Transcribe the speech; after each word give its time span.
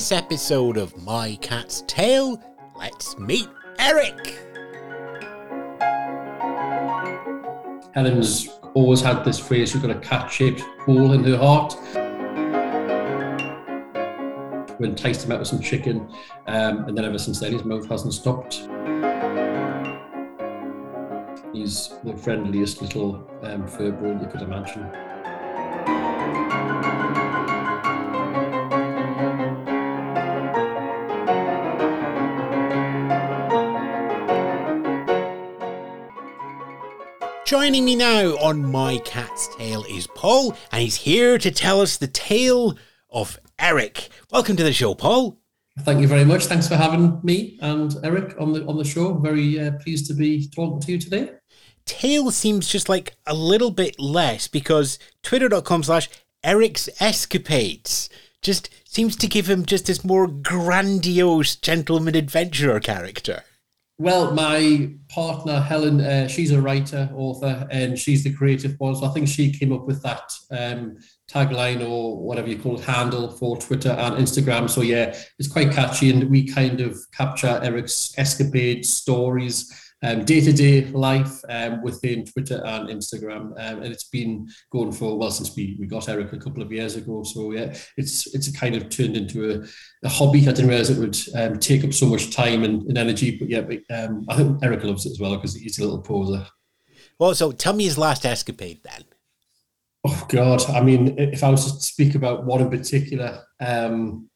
this 0.00 0.12
episode 0.12 0.78
of 0.78 0.96
My 1.04 1.36
Cat's 1.42 1.84
Tale, 1.86 2.42
let's 2.74 3.18
meet 3.18 3.46
Eric. 3.78 4.38
Helen's 7.92 8.48
always 8.72 9.02
had 9.02 9.26
this 9.26 9.38
phrase, 9.38 9.72
she's 9.72 9.82
got 9.82 9.90
a 9.90 10.00
cat 10.00 10.32
shaped 10.32 10.62
hole 10.86 11.12
in 11.12 11.22
her 11.24 11.36
heart. 11.36 11.76
We 14.80 14.88
enticed 14.88 15.26
him 15.26 15.32
out 15.32 15.40
with 15.40 15.48
some 15.48 15.60
chicken, 15.60 16.10
um, 16.46 16.84
and 16.84 16.96
then 16.96 17.04
ever 17.04 17.18
since 17.18 17.38
then, 17.40 17.52
his 17.52 17.66
mouth 17.66 17.86
hasn't 17.86 18.14
stopped. 18.14 18.54
He's 21.52 21.90
the 22.04 22.16
friendliest 22.16 22.80
little 22.80 23.28
um, 23.42 23.66
fur 23.68 23.88
you 23.88 24.28
could 24.32 24.40
imagine. 24.40 25.09
Joining 37.50 37.84
me 37.84 37.96
now 37.96 38.36
on 38.36 38.70
My 38.70 38.98
Cat's 38.98 39.52
Tale 39.56 39.82
is 39.90 40.06
Paul, 40.06 40.56
and 40.70 40.82
he's 40.82 40.94
here 40.94 41.36
to 41.36 41.50
tell 41.50 41.80
us 41.80 41.96
the 41.96 42.06
tale 42.06 42.78
of 43.10 43.40
Eric. 43.58 44.08
Welcome 44.30 44.54
to 44.54 44.62
the 44.62 44.72
show, 44.72 44.94
Paul. 44.94 45.36
Thank 45.80 46.00
you 46.00 46.06
very 46.06 46.24
much. 46.24 46.44
Thanks 46.44 46.68
for 46.68 46.76
having 46.76 47.18
me 47.24 47.58
and 47.60 47.92
Eric 48.04 48.36
on 48.40 48.52
the 48.52 48.64
on 48.66 48.78
the 48.78 48.84
show. 48.84 49.14
Very 49.14 49.58
uh, 49.58 49.72
pleased 49.82 50.06
to 50.06 50.14
be 50.14 50.48
talking 50.48 50.78
to 50.78 50.92
you 50.92 50.98
today. 50.98 51.32
Tale 51.86 52.30
seems 52.30 52.68
just 52.68 52.88
like 52.88 53.16
a 53.26 53.34
little 53.34 53.72
bit 53.72 53.98
less 53.98 54.46
because 54.46 55.00
twitter.com 55.24 55.82
slash 55.82 56.08
Eric's 56.44 56.88
escapades 57.00 58.08
just 58.42 58.70
seems 58.84 59.16
to 59.16 59.26
give 59.26 59.50
him 59.50 59.66
just 59.66 59.86
this 59.86 60.04
more 60.04 60.28
grandiose 60.28 61.56
gentleman 61.56 62.14
adventurer 62.14 62.78
character. 62.78 63.42
Well, 64.00 64.32
my 64.32 64.94
partner 65.10 65.60
Helen, 65.60 66.00
uh, 66.00 66.26
she's 66.26 66.52
a 66.52 66.62
writer, 66.62 67.10
author, 67.14 67.68
and 67.70 67.98
she's 67.98 68.24
the 68.24 68.32
creative 68.32 68.76
one. 68.78 68.96
So 68.96 69.04
I 69.04 69.10
think 69.10 69.28
she 69.28 69.52
came 69.52 69.74
up 69.74 69.86
with 69.86 70.00
that 70.00 70.32
um, 70.50 70.96
tagline 71.30 71.86
or 71.86 72.16
whatever 72.16 72.48
you 72.48 72.58
call 72.58 72.78
it, 72.78 72.84
handle 72.86 73.30
for 73.30 73.58
Twitter 73.58 73.90
and 73.90 74.16
Instagram. 74.16 74.70
So 74.70 74.80
yeah, 74.80 75.14
it's 75.38 75.52
quite 75.52 75.72
catchy, 75.72 76.08
and 76.08 76.30
we 76.30 76.46
kind 76.46 76.80
of 76.80 76.98
capture 77.12 77.60
Eric's 77.62 78.14
escapades, 78.16 78.88
stories 78.88 79.70
day 80.02 80.40
to 80.40 80.52
day 80.52 80.86
life 80.86 81.42
um, 81.48 81.82
within 81.82 82.24
Twitter 82.24 82.62
and 82.64 82.88
Instagram. 82.88 83.52
Um, 83.58 83.82
and 83.82 83.86
it's 83.86 84.08
been 84.08 84.48
going 84.70 84.92
for, 84.92 85.18
well, 85.18 85.30
since 85.30 85.54
we, 85.54 85.76
we 85.78 85.86
got 85.86 86.08
Eric 86.08 86.32
a 86.32 86.38
couple 86.38 86.62
of 86.62 86.72
years 86.72 86.96
ago. 86.96 87.22
So, 87.22 87.52
yeah, 87.52 87.76
it's 87.96 88.34
it's 88.34 88.50
kind 88.58 88.74
of 88.74 88.88
turned 88.88 89.16
into 89.16 89.50
a, 89.50 90.06
a 90.06 90.08
hobby. 90.08 90.40
I 90.40 90.52
didn't 90.52 90.68
realize 90.68 90.90
it 90.90 90.98
would 90.98 91.18
um, 91.34 91.58
take 91.58 91.84
up 91.84 91.92
so 91.92 92.06
much 92.06 92.34
time 92.34 92.64
and, 92.64 92.82
and 92.84 92.96
energy. 92.96 93.36
But 93.36 93.50
yeah, 93.50 93.60
but, 93.60 93.80
um, 93.94 94.24
I 94.28 94.36
think 94.36 94.62
Eric 94.62 94.84
loves 94.84 95.04
it 95.04 95.10
as 95.10 95.20
well 95.20 95.36
because 95.36 95.54
he's 95.54 95.78
a 95.78 95.82
little 95.82 96.00
poser. 96.00 96.46
Well, 97.18 97.34
so 97.34 97.52
tell 97.52 97.74
me 97.74 97.84
his 97.84 97.98
last 97.98 98.24
escapade 98.24 98.80
then. 98.82 99.04
Oh, 100.02 100.26
God. 100.30 100.66
I 100.70 100.80
mean, 100.80 101.18
if 101.18 101.44
I 101.44 101.50
was 101.50 101.70
to 101.70 101.82
speak 101.82 102.14
about 102.14 102.46
one 102.46 102.62
in 102.62 102.70
particular, 102.70 103.42
um, 103.60 104.29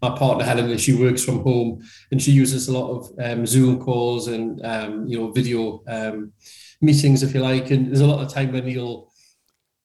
my 0.00 0.10
partner 0.16 0.44
Helen, 0.44 0.70
and 0.70 0.80
she 0.80 0.94
works 0.94 1.24
from 1.24 1.42
home, 1.42 1.82
and 2.10 2.22
she 2.22 2.30
uses 2.30 2.68
a 2.68 2.72
lot 2.78 2.90
of 2.90 3.12
um, 3.22 3.46
Zoom 3.46 3.80
calls 3.80 4.28
and 4.28 4.64
um, 4.64 5.06
you 5.06 5.18
know 5.18 5.30
video 5.30 5.82
um, 5.86 6.32
meetings, 6.80 7.22
if 7.22 7.34
you 7.34 7.40
like. 7.40 7.70
And 7.70 7.88
there's 7.88 8.00
a 8.00 8.06
lot 8.06 8.24
of 8.24 8.32
time 8.32 8.52
when 8.52 8.66
you'll 8.66 9.07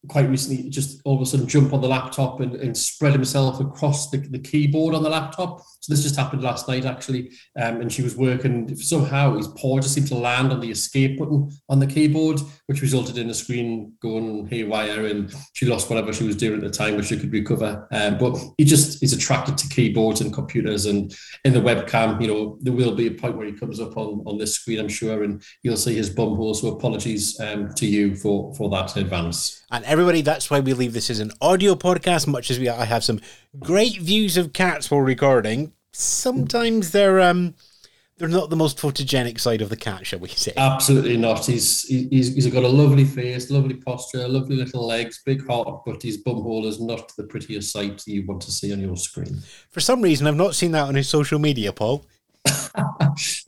quite 0.10 0.30
recently 0.30 0.70
just 0.70 1.02
all 1.06 1.16
of 1.16 1.22
a 1.22 1.26
sudden 1.26 1.48
jump 1.48 1.74
on 1.74 1.82
the 1.82 1.88
laptop 1.88 2.42
and, 2.42 2.56
and 2.56 2.78
spread 2.78 3.14
himself 3.14 3.60
across 3.60 4.10
the, 4.10 4.18
the 4.18 4.40
keyboard 4.40 4.94
on 4.94 5.04
the 5.04 5.10
laptop. 5.10 5.62
So 5.80 5.94
this 5.94 6.04
just 6.04 6.16
happened 6.16 6.44
last 6.44 6.68
night 6.68 6.86
actually, 6.86 7.32
um, 7.60 7.82
and 7.82 7.92
she 7.92 8.02
was 8.02 8.16
working. 8.16 8.74
Somehow 8.76 9.36
his 9.36 9.50
paw 9.50 9.80
just 9.80 9.94
seemed 9.94 10.08
to 10.08 10.16
land 10.16 10.52
on 10.52 10.62
the 10.62 10.72
escape 10.72 11.20
button 11.20 11.52
on 11.68 11.80
the 11.80 11.88
keyboard, 11.88 12.40
which 12.68 12.82
resulted 12.82 13.18
in 13.18 13.28
the 13.28 13.34
screen 13.34 13.94
going 14.02 14.48
haywire, 14.48 15.08
and 15.08 15.34
she 15.54 15.66
lost 15.66 15.90
whatever 15.90 16.14
she 16.14 16.24
was 16.24 16.38
doing 16.38 16.56
at 16.56 16.64
the 16.64 16.70
time, 16.70 16.96
which 16.96 17.08
she 17.08 17.20
could 17.20 17.34
recover. 17.34 17.88
Um, 17.92 18.18
but 18.18 18.38
he 18.58 18.64
just 18.64 19.04
is 19.04 19.12
attracted 19.12 19.58
to 19.58 19.68
keyboards 19.68 20.22
and 20.22 20.34
computers, 20.34 20.86
and 20.86 21.14
in 21.44 21.54
the 21.54 21.60
webcam, 21.60 22.22
you 22.22 22.28
know, 22.28 22.58
there 22.62 22.74
will 22.74 22.96
be 22.96 23.08
a 23.08 23.12
point 23.12 23.36
where 23.36 23.48
he 23.48 23.54
comes 23.54 23.82
up 23.82 23.98
on 23.98 24.24
on 24.26 24.38
this 24.38 24.56
screen, 24.56 24.80
I'm 24.80 24.88
sure, 24.88 25.24
and 25.24 25.44
you'll 25.64 25.76
see 25.76 25.96
his 25.96 26.10
bum 26.10 26.36
hole. 26.36 26.54
So 26.54 26.70
apologies 26.70 27.38
um, 27.42 27.74
to 27.76 27.86
you 27.86 28.16
for 28.16 28.54
for 28.56 28.70
that 28.70 28.96
in 28.96 29.04
advance. 29.04 29.64
And 29.72 29.84
everybody, 29.94 30.24
that's 30.24 30.50
why 30.50 30.60
we 30.60 30.74
leave 30.74 30.92
this 30.92 31.12
as 31.12 31.20
an 31.20 31.32
audio 31.40 31.76
podcast, 31.76 32.26
much 32.26 32.50
as 32.50 32.58
we 32.58 32.68
I 32.68 32.86
have 32.86 33.04
some 33.04 33.20
great 33.60 34.02
views 34.02 34.38
of 34.38 34.52
cats 34.52 34.90
while 34.90 35.02
recording. 35.02 35.72
Sometimes 35.92 36.90
they're 36.90 37.22
um 37.22 37.54
they're 38.18 38.28
not 38.28 38.50
the 38.50 38.56
most 38.56 38.80
photogenic 38.80 39.40
side 39.40 39.62
of 39.62 39.70
the 39.70 39.76
cat, 39.76 40.08
shall 40.08 40.18
we 40.18 40.30
say? 40.30 40.52
Absolutely 40.58 41.16
not. 41.16 41.46
He's 41.46 41.84
he's, 41.84 42.34
he's 42.34 42.48
got 42.48 42.64
a 42.64 42.68
lovely 42.68 43.06
face, 43.06 43.52
lovely 43.52 43.76
posture, 43.76 44.28
lovely 44.28 44.56
little 44.56 44.88
legs, 44.88 45.22
big 45.24 45.46
heart, 45.46 45.84
but 45.86 46.02
his 46.02 46.24
bumhole 46.24 46.66
is 46.66 46.82
not 46.82 47.16
the 47.16 47.26
prettiest 47.26 47.72
sight 47.72 48.02
you 48.08 48.26
want 48.26 48.42
to 48.42 48.52
see 48.52 48.74
on 48.74 48.80
your 48.80 48.98
screen. 48.98 49.44
For 49.70 49.80
some 49.80 50.02
reason, 50.02 50.26
I've 50.26 50.36
not 50.36 50.56
seen 50.56 50.72
that 50.72 50.88
on 50.88 50.96
his 50.96 51.08
social 51.08 51.38
media, 51.38 51.72
Paul. 51.72 52.04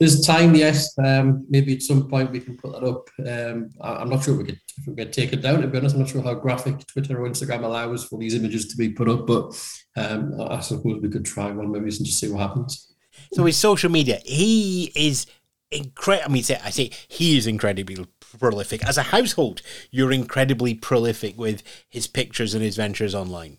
There's 0.00 0.24
time, 0.24 0.54
yes. 0.54 0.96
Um, 0.98 1.46
maybe 1.48 1.74
at 1.74 1.82
some 1.82 2.08
point 2.08 2.30
we 2.30 2.40
can 2.40 2.56
put 2.56 2.72
that 2.72 2.84
up. 2.84 3.08
Um, 3.18 3.70
I, 3.80 4.02
am 4.02 4.10
not 4.10 4.22
sure 4.22 4.34
if 4.34 4.38
we 4.38 4.44
could 4.44 4.60
if 4.78 4.86
we 4.86 4.94
could 4.94 5.12
take 5.12 5.32
it 5.32 5.42
down. 5.42 5.60
To 5.60 5.68
be 5.68 5.78
honest, 5.78 5.94
I'm 5.94 6.02
not 6.02 6.10
sure 6.10 6.22
how 6.22 6.34
graphic 6.34 6.86
Twitter 6.86 7.20
or 7.20 7.28
Instagram 7.28 7.64
allows 7.64 8.04
for 8.04 8.18
these 8.18 8.34
images 8.34 8.68
to 8.68 8.76
be 8.76 8.90
put 8.90 9.08
up, 9.08 9.26
but 9.26 9.52
um, 9.96 10.40
I 10.40 10.60
suppose 10.60 11.00
we 11.02 11.08
could 11.08 11.24
try 11.24 11.50
one 11.50 11.72
maybe 11.72 11.84
and 11.84 12.04
just 12.04 12.20
see 12.20 12.30
what 12.30 12.40
happens. 12.40 12.94
So 13.32 13.44
his 13.44 13.56
social 13.56 13.90
media, 13.90 14.20
he 14.24 14.92
is 14.94 15.26
incredible. 15.70 16.30
I 16.30 16.32
mean, 16.32 16.44
I 16.64 16.70
say 16.70 16.90
he 17.08 17.36
is 17.36 17.46
incredibly 17.46 18.06
prolific 18.38 18.84
as 18.86 18.98
a 18.98 19.04
household. 19.04 19.62
You're 19.90 20.12
incredibly 20.12 20.74
prolific 20.74 21.38
with 21.38 21.62
his 21.88 22.06
pictures 22.06 22.54
and 22.54 22.62
his 22.62 22.76
ventures 22.76 23.14
online. 23.14 23.58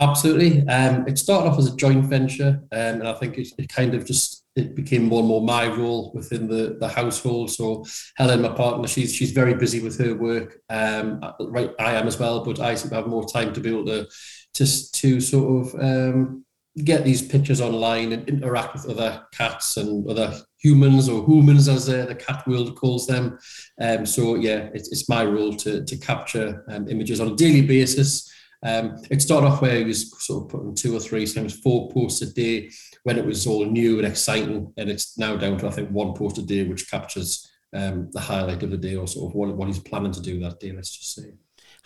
Absolutely. 0.00 0.66
Um, 0.68 1.06
it 1.08 1.18
started 1.18 1.48
off 1.48 1.58
as 1.58 1.72
a 1.72 1.76
joint 1.76 2.04
venture, 2.04 2.60
um, 2.70 3.00
and 3.00 3.08
I 3.08 3.14
think 3.14 3.36
it, 3.36 3.48
it, 3.58 3.68
kind 3.68 3.94
of 3.94 4.04
just 4.04 4.44
it 4.58 4.74
became 4.74 5.04
more 5.04 5.20
and 5.20 5.28
more 5.28 5.40
my 5.40 5.66
role 5.66 6.12
within 6.14 6.48
the, 6.48 6.76
the 6.80 6.88
household. 6.88 7.50
So 7.50 7.84
Helen, 8.16 8.42
my 8.42 8.48
partner, 8.48 8.88
she's 8.88 9.14
she's 9.14 9.32
very 9.32 9.54
busy 9.54 9.80
with 9.80 9.98
her 9.98 10.14
work. 10.14 10.58
Um, 10.68 11.20
right, 11.40 11.70
I 11.78 11.94
am 11.94 12.06
as 12.06 12.18
well, 12.18 12.44
but 12.44 12.60
I 12.60 12.70
have 12.70 13.06
more 13.06 13.26
time 13.26 13.52
to 13.52 13.60
be 13.60 13.70
able 13.70 13.86
to 13.86 14.06
to 14.54 14.92
to 14.92 15.20
sort 15.20 15.66
of 15.66 15.80
um, 15.80 16.44
get 16.84 17.04
these 17.04 17.22
pictures 17.22 17.60
online 17.60 18.12
and 18.12 18.28
interact 18.28 18.74
with 18.74 18.88
other 18.88 19.26
cats 19.32 19.76
and 19.76 20.08
other 20.08 20.40
humans 20.58 21.08
or 21.08 21.24
humans 21.24 21.68
as 21.68 21.88
uh, 21.88 22.06
the 22.06 22.14
cat 22.14 22.46
world 22.46 22.76
calls 22.76 23.06
them. 23.06 23.38
Um, 23.80 24.04
so 24.06 24.34
yeah, 24.34 24.68
it's, 24.74 24.90
it's 24.92 25.08
my 25.08 25.24
role 25.24 25.54
to 25.54 25.84
to 25.84 25.96
capture 25.96 26.64
um, 26.68 26.88
images 26.88 27.20
on 27.20 27.28
a 27.28 27.36
daily 27.36 27.62
basis. 27.62 28.30
Um, 28.64 29.00
it 29.10 29.22
started 29.22 29.46
off 29.46 29.62
where 29.62 29.76
he 29.76 29.84
was 29.84 30.10
sort 30.24 30.44
of 30.44 30.50
putting 30.50 30.74
two 30.74 30.96
or 30.96 31.00
three, 31.00 31.26
sometimes 31.26 31.58
four 31.60 31.90
posts 31.90 32.22
a 32.22 32.32
day 32.32 32.70
when 33.04 33.18
it 33.18 33.24
was 33.24 33.46
all 33.46 33.64
new 33.64 33.98
and 33.98 34.06
exciting. 34.06 34.72
And 34.76 34.90
it's 34.90 35.16
now 35.16 35.36
down 35.36 35.58
to, 35.58 35.68
I 35.68 35.70
think, 35.70 35.90
one 35.90 36.14
post 36.14 36.38
a 36.38 36.42
day, 36.42 36.64
which 36.64 36.90
captures 36.90 37.48
um, 37.72 38.10
the 38.12 38.20
highlight 38.20 38.62
of 38.62 38.70
the 38.70 38.76
day 38.76 38.96
or 38.96 39.06
sort 39.06 39.30
of 39.30 39.34
what, 39.34 39.54
what 39.56 39.68
he's 39.68 39.78
planning 39.78 40.12
to 40.12 40.22
do 40.22 40.40
that 40.40 40.60
day, 40.60 40.72
let's 40.72 40.96
just 40.96 41.14
say. 41.14 41.32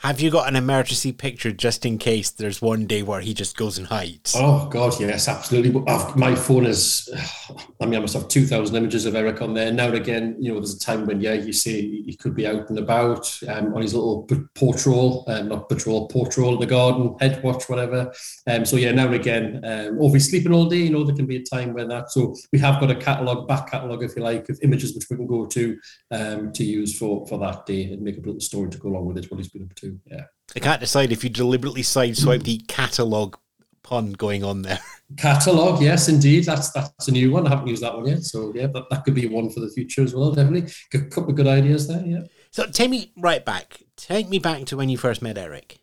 Have 0.02 0.20
you 0.20 0.32
got 0.32 0.48
an 0.48 0.56
emergency 0.56 1.12
picture 1.12 1.52
just 1.52 1.86
in 1.86 1.96
case 1.96 2.28
there's 2.28 2.60
one 2.60 2.86
day 2.86 3.04
where 3.04 3.20
he 3.20 3.32
just 3.32 3.56
goes 3.56 3.78
and 3.78 3.86
hides? 3.86 4.34
Oh 4.36 4.68
God, 4.68 4.98
yes, 4.98 5.28
absolutely. 5.28 5.70
My 6.16 6.34
phone 6.34 6.66
is, 6.66 7.08
I 7.80 7.86
mean, 7.86 7.94
I 7.94 8.00
must 8.00 8.14
have 8.14 8.26
two 8.26 8.44
thousand 8.44 8.74
images 8.74 9.06
of 9.06 9.14
Eric 9.14 9.40
on 9.40 9.54
there. 9.54 9.72
Now 9.72 9.86
and 9.86 9.94
again, 9.94 10.34
you 10.40 10.52
know, 10.52 10.58
there's 10.58 10.74
a 10.74 10.80
time 10.80 11.06
when 11.06 11.20
yeah, 11.20 11.34
you 11.34 11.52
see 11.52 12.02
he 12.04 12.16
could 12.16 12.34
be 12.34 12.48
out 12.48 12.68
and 12.68 12.80
about 12.80 13.32
um, 13.48 13.72
on 13.74 13.82
his 13.82 13.94
little 13.94 14.28
patrol, 14.56 15.24
um, 15.28 15.50
not 15.50 15.68
patrol, 15.68 16.08
patrol 16.08 16.54
in 16.54 16.60
the 16.60 16.66
garden, 16.66 17.14
head 17.20 17.40
watch, 17.44 17.68
whatever. 17.68 18.12
Um, 18.48 18.64
so 18.64 18.74
yeah, 18.74 18.90
now 18.90 19.06
and 19.06 19.14
again, 19.14 19.60
um, 19.64 20.00
or 20.00 20.08
if 20.08 20.14
he's 20.14 20.30
sleeping 20.30 20.52
all 20.52 20.66
day, 20.66 20.78
you 20.78 20.90
know, 20.90 21.04
there 21.04 21.14
can 21.14 21.26
be 21.26 21.36
a 21.36 21.44
time 21.44 21.74
when 21.74 21.86
that. 21.90 22.10
So 22.10 22.34
we 22.52 22.58
have 22.58 22.80
got 22.80 22.90
a 22.90 22.96
catalogue, 22.96 23.46
back 23.46 23.70
catalogue, 23.70 24.02
if 24.02 24.16
you 24.16 24.22
like, 24.22 24.48
of 24.48 24.58
images 24.64 24.96
which 24.96 25.06
we 25.08 25.16
can 25.16 25.28
go 25.28 25.46
to 25.46 25.78
um, 26.10 26.52
to 26.54 26.64
use 26.64 26.98
for 26.98 27.24
for 27.28 27.38
that 27.38 27.66
day 27.66 27.84
and 27.84 28.02
make 28.02 28.16
a 28.16 28.20
little 28.20 28.40
story 28.40 28.68
to 28.68 28.78
go 28.78 28.88
along 28.88 29.06
with 29.06 29.18
it. 29.18 29.30
What 29.30 29.38
he's 29.38 29.48
been 29.48 29.62
up 29.62 29.76
to. 29.76 29.91
Yeah. 30.06 30.24
I 30.54 30.60
can't 30.60 30.80
decide 30.80 31.12
if 31.12 31.24
you 31.24 31.30
deliberately 31.30 31.82
sideswipe 31.82 32.42
the 32.42 32.58
catalogue 32.68 33.38
pun 33.82 34.12
going 34.12 34.44
on 34.44 34.62
there. 34.62 34.78
Catalogue, 35.18 35.82
yes, 35.82 36.08
indeed. 36.08 36.46
That's 36.46 36.70
that's 36.70 37.08
a 37.08 37.12
new 37.12 37.30
one. 37.32 37.46
I 37.46 37.50
haven't 37.50 37.66
used 37.66 37.82
that 37.82 37.94
one 37.94 38.06
yet. 38.06 38.22
So 38.22 38.50
yeah, 38.54 38.68
that, 38.68 38.88
that 38.88 39.04
could 39.04 39.14
be 39.14 39.26
one 39.26 39.50
for 39.50 39.60
the 39.60 39.68
future 39.68 40.02
as 40.02 40.14
well, 40.14 40.32
definitely. 40.32 40.72
A 40.94 40.98
couple 41.06 41.30
of 41.30 41.36
good 41.36 41.46
ideas 41.46 41.86
there, 41.86 42.02
yeah. 42.06 42.22
So 42.50 42.66
take 42.66 42.88
me 42.88 43.12
right 43.16 43.44
back. 43.44 43.82
Take 43.96 44.28
me 44.30 44.38
back 44.38 44.64
to 44.66 44.76
when 44.76 44.88
you 44.88 44.96
first 44.96 45.20
met 45.20 45.36
Eric. 45.36 45.80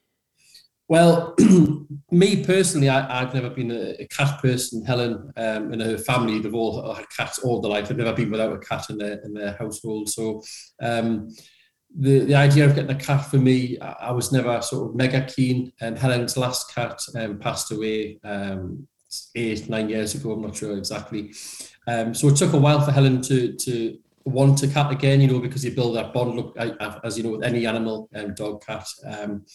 Well, 0.87 1.35
me 2.11 2.43
personally, 2.43 2.89
I, 2.89 3.19
have 3.19 3.35
never 3.35 3.51
been 3.51 3.69
a, 3.69 4.01
a, 4.01 4.07
cat 4.07 4.41
person. 4.41 4.83
Helen 4.83 5.31
um, 5.37 5.71
and 5.71 5.81
her 5.83 5.99
family, 5.99 6.39
they've 6.39 6.53
all 6.55 6.93
had 6.93 7.05
cats 7.15 7.37
all 7.39 7.61
their 7.61 7.69
life. 7.69 7.91
I've 7.91 7.97
never 7.97 8.13
been 8.13 8.31
without 8.31 8.53
a 8.53 8.57
cat 8.57 8.89
in 8.89 8.97
their 8.97 9.19
in 9.19 9.33
their 9.35 9.53
household. 9.53 10.09
So 10.09 10.41
um, 10.81 11.29
the, 11.97 12.19
the 12.19 12.35
idea 12.35 12.65
of 12.65 12.75
getting 12.75 12.91
a 12.91 12.99
cat 12.99 13.25
for 13.25 13.37
me, 13.37 13.79
I, 13.79 14.11
was 14.11 14.31
never 14.31 14.61
sort 14.61 14.89
of 14.89 14.95
mega 14.95 15.25
keen. 15.25 15.73
And 15.81 15.97
Helen's 15.97 16.37
last 16.37 16.73
cat 16.73 17.01
um, 17.15 17.39
passed 17.39 17.71
away 17.71 18.19
um, 18.23 18.87
eight, 19.35 19.69
nine 19.69 19.89
years 19.89 20.15
ago. 20.15 20.33
I'm 20.33 20.41
not 20.41 20.55
sure 20.55 20.77
exactly. 20.77 21.33
Um, 21.87 22.13
so 22.13 22.27
it 22.27 22.35
took 22.35 22.53
a 22.53 22.57
while 22.57 22.81
for 22.81 22.91
Helen 22.91 23.21
to 23.23 23.53
to 23.53 23.97
want 24.25 24.63
a 24.63 24.67
cat 24.67 24.91
again, 24.91 25.21
you 25.21 25.27
know, 25.27 25.39
because 25.39 25.63
you 25.63 25.71
build 25.71 25.95
that 25.95 26.13
bond. 26.13 26.35
Look, 26.35 26.55
as 27.03 27.17
you 27.17 27.23
know, 27.23 27.31
with 27.31 27.43
any 27.43 27.65
animal, 27.65 28.09
um, 28.15 28.33
dog, 28.33 28.65
cat, 28.65 28.87
um, 29.05 29.45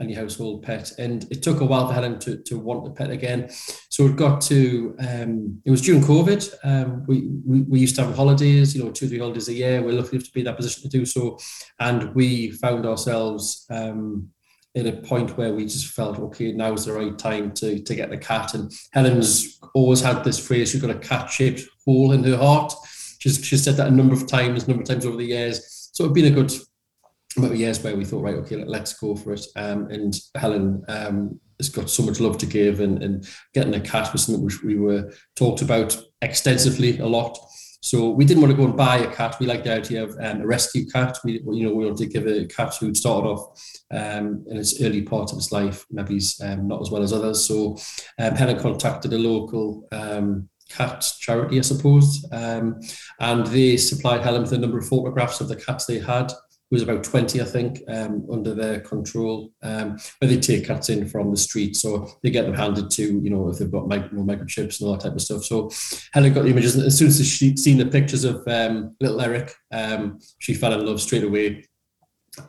any 0.00 0.14
household 0.14 0.62
pet. 0.62 0.92
And 0.98 1.26
it 1.30 1.42
took 1.42 1.60
a 1.60 1.64
while 1.64 1.86
for 1.86 1.94
Helen 1.94 2.18
to, 2.20 2.38
to 2.38 2.58
want 2.58 2.84
the 2.84 2.90
pet 2.90 3.10
again. 3.10 3.50
So 3.90 4.06
it 4.06 4.16
got 4.16 4.40
to, 4.42 4.96
um, 4.98 5.60
it 5.64 5.70
was 5.70 5.82
during 5.82 6.02
COVID. 6.02 6.54
Um, 6.64 7.04
we, 7.06 7.28
we, 7.46 7.60
we 7.62 7.80
used 7.80 7.96
to 7.96 8.04
have 8.04 8.16
holidays, 8.16 8.74
you 8.74 8.82
know, 8.82 8.90
two, 8.90 9.08
three 9.08 9.18
holidays 9.20 9.48
a 9.48 9.52
year. 9.52 9.82
We're 9.82 9.92
lucky 9.92 10.18
to 10.18 10.30
be 10.32 10.40
in 10.40 10.46
that 10.46 10.56
position 10.56 10.82
to 10.82 10.88
do 10.88 11.06
so. 11.06 11.38
And 11.78 12.14
we 12.14 12.50
found 12.52 12.86
ourselves 12.86 13.66
um, 13.70 14.30
at 14.76 14.86
a 14.86 14.92
point 14.92 15.36
where 15.36 15.54
we 15.54 15.64
just 15.64 15.88
felt, 15.88 16.18
okay, 16.18 16.50
now's 16.50 16.86
the 16.86 16.92
right 16.92 17.16
time 17.16 17.52
to, 17.52 17.80
to 17.80 17.94
get 17.94 18.10
the 18.10 18.18
cat. 18.18 18.54
And 18.54 18.72
Helen's 18.92 19.60
always 19.74 20.00
had 20.00 20.24
this 20.24 20.44
phrase, 20.44 20.70
she's 20.70 20.82
got 20.82 20.90
a 20.90 20.98
cat 20.98 21.30
shaped 21.30 21.62
hole 21.84 22.12
in 22.12 22.24
her 22.24 22.36
heart. 22.36 22.72
She's, 23.24 23.42
she's 23.42 23.64
said 23.64 23.76
that 23.76 23.88
a 23.88 23.90
number 23.90 24.12
of 24.12 24.26
times, 24.26 24.64
a 24.64 24.68
number 24.68 24.82
of 24.82 24.88
times 24.88 25.06
over 25.06 25.16
the 25.16 25.24
years. 25.24 25.88
So 25.94 26.04
it's 26.04 26.12
been 26.12 26.26
a 26.26 26.30
good 26.30 26.52
amount 27.38 27.54
of 27.54 27.58
years 27.58 27.82
where 27.82 27.96
we 27.96 28.04
thought, 28.04 28.22
right, 28.22 28.34
okay, 28.34 28.62
let's 28.66 28.92
go 28.92 29.16
for 29.16 29.32
it. 29.32 29.46
Um, 29.56 29.90
and 29.90 30.14
Helen 30.34 30.84
um, 30.88 31.40
has 31.58 31.70
got 31.70 31.88
so 31.88 32.02
much 32.02 32.20
love 32.20 32.36
to 32.36 32.44
give, 32.44 32.80
and, 32.80 33.02
and 33.02 33.26
getting 33.54 33.74
a 33.76 33.80
cat 33.80 34.12
was 34.12 34.24
something 34.24 34.44
which 34.44 34.62
we 34.62 34.78
were 34.78 35.10
talked 35.36 35.62
about 35.62 35.96
extensively 36.20 36.98
a 36.98 37.06
lot. 37.06 37.38
So 37.80 38.10
we 38.10 38.26
didn't 38.26 38.42
want 38.42 38.50
to 38.50 38.58
go 38.58 38.64
and 38.64 38.76
buy 38.76 38.98
a 38.98 39.10
cat. 39.10 39.36
We 39.40 39.46
liked 39.46 39.64
the 39.64 39.72
idea 39.72 40.04
of 40.04 40.10
um, 40.20 40.42
a 40.42 40.46
rescue 40.46 40.86
cat. 40.90 41.16
We, 41.24 41.40
you 41.50 41.66
know, 41.66 41.74
we 41.74 41.86
wanted 41.86 41.96
to 42.04 42.06
give 42.06 42.26
a 42.26 42.44
cat 42.44 42.74
who 42.78 42.94
started 42.94 43.26
off 43.26 43.58
um, 43.90 44.44
in 44.50 44.58
its 44.58 44.82
early 44.82 45.00
part 45.00 45.32
of 45.32 45.38
its 45.38 45.50
life, 45.50 45.86
maybe 45.90 46.20
um, 46.42 46.68
not 46.68 46.82
as 46.82 46.90
well 46.90 47.02
as 47.02 47.14
others. 47.14 47.42
So 47.42 47.78
um, 48.18 48.34
Helen 48.34 48.60
contacted 48.60 49.14
a 49.14 49.18
local 49.18 49.88
um, 49.92 50.50
cat 50.74 51.04
charity, 51.20 51.58
I 51.58 51.62
suppose, 51.62 52.24
um, 52.32 52.80
and 53.20 53.46
they 53.46 53.76
supplied 53.76 54.22
Helen 54.22 54.42
with 54.42 54.52
a 54.52 54.58
number 54.58 54.78
of 54.78 54.88
photographs 54.88 55.40
of 55.40 55.48
the 55.48 55.56
cats 55.56 55.86
they 55.86 55.98
had 55.98 56.30
It 56.30 56.36
was 56.70 56.82
about 56.82 57.04
20, 57.04 57.40
I 57.40 57.44
think, 57.44 57.82
um, 57.88 58.26
under 58.32 58.54
their 58.54 58.80
control, 58.80 59.52
um, 59.62 59.98
where 60.18 60.28
they 60.28 60.40
take 60.40 60.66
cats 60.66 60.88
in 60.88 61.06
from 61.08 61.30
the 61.30 61.36
street. 61.36 61.76
So 61.76 62.08
they 62.22 62.30
get 62.30 62.46
them 62.46 62.54
handed 62.54 62.90
to, 62.92 63.02
you 63.02 63.30
know, 63.30 63.48
if 63.48 63.58
they've 63.58 63.70
got 63.70 63.86
micro, 63.86 64.22
microchips 64.22 64.80
and 64.80 64.88
all 64.88 64.94
that 64.94 65.02
type 65.02 65.14
of 65.14 65.22
stuff. 65.22 65.44
So 65.44 65.70
Helen 66.12 66.32
got 66.32 66.42
the 66.42 66.50
images. 66.50 66.74
And 66.74 66.86
as 66.86 66.98
soon 66.98 67.08
as 67.08 67.28
she'd 67.28 67.58
seen 67.58 67.78
the 67.78 67.86
pictures 67.86 68.24
of 68.24 68.42
um, 68.48 68.96
little 69.00 69.20
Eric, 69.20 69.54
um, 69.72 70.18
she 70.38 70.54
fell 70.54 70.72
in 70.72 70.84
love 70.84 71.00
straight 71.00 71.24
away. 71.24 71.64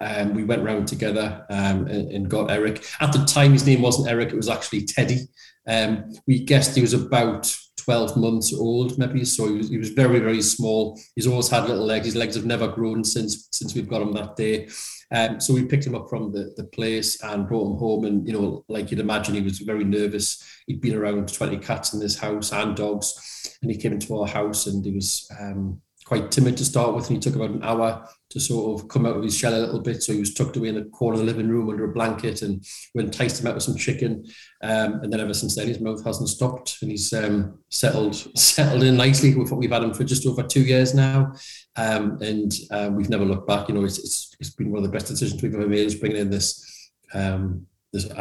Um, 0.02 0.34
we 0.34 0.44
went 0.44 0.64
round 0.64 0.88
together 0.88 1.46
um, 1.50 1.88
and, 1.88 2.12
and, 2.12 2.30
got 2.30 2.50
Eric. 2.50 2.84
At 3.00 3.12
the 3.14 3.24
time, 3.26 3.54
his 3.54 3.68
name 3.68 3.82
wasn't 3.82 4.10
Eric, 4.10 4.30
it 4.30 4.36
was 4.36 4.50
actually 4.50 4.86
Teddy. 4.86 5.28
Um, 5.68 6.14
we 6.26 6.44
guessed 6.44 6.76
he 6.76 6.82
was 6.82 6.94
about 6.94 7.56
12 7.86 8.18
months 8.18 8.54
old, 8.54 8.98
maybe. 8.98 9.24
So 9.24 9.48
he 9.48 9.58
was, 9.58 9.70
he 9.70 9.78
was 9.78 9.90
very, 9.90 10.20
very 10.20 10.42
small. 10.42 11.00
He's 11.16 11.28
always 11.28 11.50
had 11.50 11.68
little 11.68 11.86
legs. 11.86 12.08
His 12.08 12.16
legs 12.16 12.36
have 12.36 12.46
never 12.46 12.68
grown 12.68 13.04
since 13.04 13.48
since 13.52 13.76
we've 13.76 13.88
got 13.88 14.02
him 14.02 14.12
that 14.14 14.36
day. 14.36 14.68
Um, 15.12 15.40
so 15.40 15.54
we 15.54 15.66
picked 15.66 15.86
him 15.86 15.96
up 15.96 16.10
from 16.10 16.32
the, 16.32 16.54
the 16.58 16.64
place 16.64 17.22
and 17.22 17.48
brought 17.48 17.72
him 17.72 17.78
home. 17.78 18.06
And, 18.06 18.28
you 18.28 18.34
know, 18.34 18.66
like 18.68 18.90
you'd 18.90 19.00
imagine, 19.00 19.36
he 19.36 19.42
was 19.42 19.60
very 19.60 19.84
nervous. 19.84 20.44
He'd 20.66 20.82
been 20.82 20.96
around 20.96 21.32
20 21.32 21.58
cats 21.58 21.94
in 21.94 22.00
this 22.00 22.18
house 22.18 22.52
and 22.52 22.76
dogs. 22.76 23.58
And 23.62 23.70
he 23.70 23.78
came 23.78 23.94
into 23.94 24.18
our 24.18 24.28
house 24.28 24.66
and 24.66 24.84
he 24.84 24.92
was 24.92 25.30
um, 25.40 25.80
quite 26.06 26.32
timid 26.32 26.58
to 26.58 26.66
start 26.66 26.96
with. 26.96 27.08
And 27.08 27.18
he 27.18 27.20
took 27.22 27.36
about 27.36 27.52
an 27.52 27.64
hour 27.64 28.08
to 28.36 28.42
sort 28.42 28.82
of 28.82 28.90
come 28.90 29.06
out 29.06 29.16
of 29.16 29.24
his 29.24 29.38
shell 29.38 29.56
a 29.56 29.64
little 29.64 29.80
bit. 29.80 30.04
So 30.04 30.12
he 30.12 30.20
was 30.20 30.34
tucked 30.34 30.58
away 30.58 30.68
in 30.68 30.76
the 30.76 30.84
corner 30.84 31.14
of 31.14 31.20
the 31.20 31.26
living 31.26 31.48
room 31.48 31.70
under 31.70 31.86
a 31.86 31.94
blanket 31.94 32.42
and 32.42 32.66
we 32.94 33.02
enticed 33.02 33.40
him 33.40 33.48
out 33.48 33.54
with 33.54 33.64
some 33.64 33.78
chicken. 33.78 34.26
Um, 34.62 34.96
and 34.96 35.12
then 35.12 35.22
ever 35.22 35.34
since 35.34 35.56
then, 35.56 35.70
his 35.70 35.80
mouth 35.80 36.04
hasn't 36.04 36.28
stopped 36.28 36.80
and 36.82 36.92
he's 36.92 37.14
um, 37.14 37.60
settled 37.70 38.14
settled 38.38 38.84
in 38.84 38.98
nicely. 38.98 39.34
We've, 39.34 39.50
we've 39.52 39.72
had 39.72 39.84
him 39.84 39.94
for 39.94 40.04
just 40.04 40.28
over 40.28 40.44
two 40.44 40.64
years 40.66 40.94
now. 40.94 41.32
Um, 41.78 42.22
and 42.22 42.52
uh, 42.72 42.90
we've 42.92 43.10
never 43.10 43.24
looked 43.24 43.48
back. 43.48 43.70
You 43.70 43.76
know, 43.76 43.86
it's, 43.86 44.00
it's, 44.00 44.36
it's 44.42 44.50
been 44.50 44.70
one 44.70 44.84
of 44.84 44.92
the 44.92 44.94
best 44.94 45.08
decisions 45.08 45.42
we've 45.42 45.56
ever 45.56 45.66
made 45.66 45.86
is 45.86 45.96
bringing 45.96 46.18
in 46.18 46.30
this, 46.30 46.92
um, 47.14 47.66
this 47.94 48.12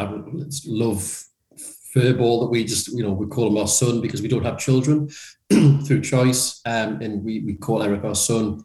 love 0.64 1.24
furball 1.92 2.42
that 2.42 2.50
we 2.52 2.62
just, 2.62 2.86
you 2.86 3.02
know, 3.02 3.12
we 3.12 3.26
call 3.26 3.48
him 3.48 3.56
our 3.56 3.66
son 3.66 4.00
because 4.00 4.22
we 4.22 4.28
don't 4.28 4.44
have 4.44 4.58
children 4.58 5.08
through 5.50 6.02
choice. 6.02 6.60
Um, 6.66 7.00
and 7.00 7.24
we, 7.24 7.40
we 7.40 7.54
call 7.54 7.82
Eric 7.82 8.04
our 8.04 8.14
son 8.14 8.64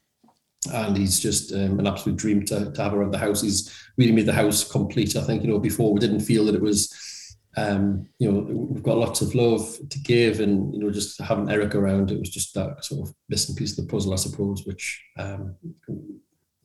and 0.74 0.98
he's 0.98 1.20
just 1.20 1.54
um, 1.54 1.80
an 1.80 1.88
absolute 1.88 2.18
dream 2.18 2.46
to, 2.46 2.72
to 2.72 2.84
have 2.84 2.94
around 2.94 3.12
the 3.12 3.18
house. 3.18 3.42
He's 3.42 3.74
really 3.98 4.12
made 4.12 4.26
the 4.26 4.34
house 4.34 4.70
complete. 4.70 5.16
I 5.16 5.24
think 5.24 5.44
you 5.44 5.50
know 5.50 5.60
before 5.60 5.94
we 5.94 6.00
didn't 6.00 6.22
feel 6.22 6.46
that 6.46 6.56
it 6.56 6.62
was, 6.62 7.38
um, 7.58 8.08
you 8.20 8.32
know, 8.32 8.40
we've 8.40 8.84
got 8.84 8.98
lots 8.98 9.22
of 9.22 9.36
love 9.36 9.78
to 9.90 10.00
give, 10.00 10.40
and 10.40 10.74
you 10.74 10.80
know, 10.80 10.92
just 10.92 11.20
having 11.20 11.50
Eric 11.50 11.76
around, 11.76 12.12
it 12.12 12.20
was 12.20 12.30
just 12.30 12.54
that 12.54 12.84
sort 12.86 13.08
of 13.08 13.16
missing 13.28 13.56
piece 13.56 13.78
of 13.78 13.86
the 13.86 13.92
puzzle, 13.92 14.14
I 14.14 14.18
suppose, 14.18 14.66
which 14.66 15.04
um, 15.18 15.56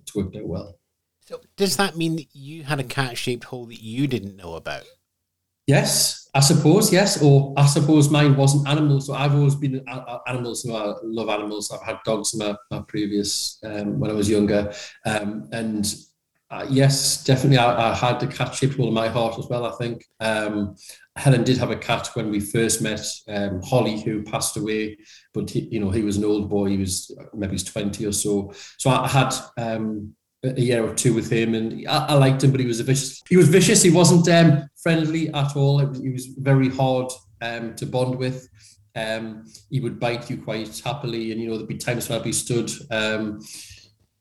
it's 0.01 0.15
worked 0.15 0.37
out 0.37 0.47
well. 0.47 0.79
So 1.21 1.41
does 1.57 1.77
that 1.79 1.97
mean 1.97 2.17
that 2.17 2.35
you 2.35 2.65
had 2.65 2.81
a 2.81 2.85
cat-shaped 2.85 3.45
hole 3.45 3.65
that 3.67 3.83
you 3.83 4.07
didn't 4.07 4.37
know 4.37 4.55
about? 4.55 4.85
Yes, 5.67 6.29
I 6.35 6.41
suppose, 6.41 6.93
yes. 6.93 7.23
Or 7.23 7.55
I 7.57 7.67
suppose 7.67 8.11
mine 8.11 8.37
wasn't 8.37 8.69
animals. 8.69 9.07
So 9.07 9.15
I've 9.15 9.35
always 9.35 9.55
been 9.55 9.85
animals. 10.27 10.63
So 10.63 10.75
I 10.75 10.95
love 11.03 11.29
animals. 11.29 11.71
I've 11.71 11.87
had 11.87 11.99
dogs 12.05 12.35
in 12.35 12.41
my, 12.41 12.55
my 12.71 12.83
previous, 12.87 13.59
um, 13.65 13.99
when 13.99 14.11
I 14.11 14.15
was 14.15 14.29
younger. 14.29 14.73
Um, 15.07 15.49
and 15.53 15.95
uh, 16.51 16.67
yes, 16.69 17.25
definitely 17.25 17.59
I, 17.59 17.91
I, 17.91 17.95
had 17.95 18.21
the 18.21 18.27
cat 18.27 18.55
shaped 18.55 18.77
hole 18.77 18.89
in 18.89 18.95
my 18.95 19.09
heart 19.09 19.39
as 19.39 19.47
well, 19.49 19.65
I 19.65 19.73
think. 19.73 20.05
Um, 20.21 20.77
Helen 21.17 21.45
did 21.45 21.57
have 21.59 21.71
a 21.71 21.77
cat 21.77 22.11
when 22.15 22.31
we 22.31 22.41
first 22.41 22.83
met, 22.83 23.05
um, 23.29 23.63
Holly, 23.63 24.01
who 24.01 24.23
passed 24.23 24.57
away, 24.57 24.99
but 25.33 25.49
he, 25.49 25.61
you 25.71 25.81
know, 25.81 25.91
he 25.91 26.03
was 26.03 26.17
an 26.17 26.25
old 26.25 26.51
boy. 26.51 26.69
He 26.69 26.77
was 26.77 27.11
maybe 27.33 27.53
he's 27.53 27.65
20 27.65 28.05
or 28.07 28.13
so. 28.13 28.53
So 28.79 28.91
I 28.91 29.09
had 29.09 29.35
um, 29.57 30.15
a 30.45 30.61
year 30.61 30.85
or 30.85 30.95
two 30.95 31.15
with 31.15 31.31
him, 31.31 31.55
and 31.55 31.87
I, 31.89 32.07
I, 32.07 32.15
liked 32.15 32.45
him, 32.45 32.51
but 32.51 32.61
he 32.61 32.67
was 32.67 32.81
a 32.81 32.85
vicious. 32.85 33.23
He 33.29 33.37
was 33.37 33.49
vicious. 33.49 33.83
He 33.83 33.91
wasn't 33.91 34.29
um, 34.29 34.69
friendly 34.83 35.33
at 35.33 35.57
all. 35.57 35.79
he 35.79 36.11
was 36.11 36.27
very 36.27 36.69
hard 36.69 37.11
um, 37.41 37.75
to 37.77 37.87
bond 37.87 38.17
with. 38.17 38.49
Um, 38.97 39.45
he 39.71 39.81
would 39.81 39.99
bite 39.99 40.31
you 40.31 40.37
quite 40.37 40.81
happily, 40.85 41.33
and 41.33 41.41
you 41.41 41.49
know 41.49 41.57
there'd 41.57 41.69
be 41.69 41.77
times 41.77 42.09
where 42.09 42.19
I'd 42.19 42.25
be 42.25 42.33
stood 42.33 42.71
um, 42.91 43.41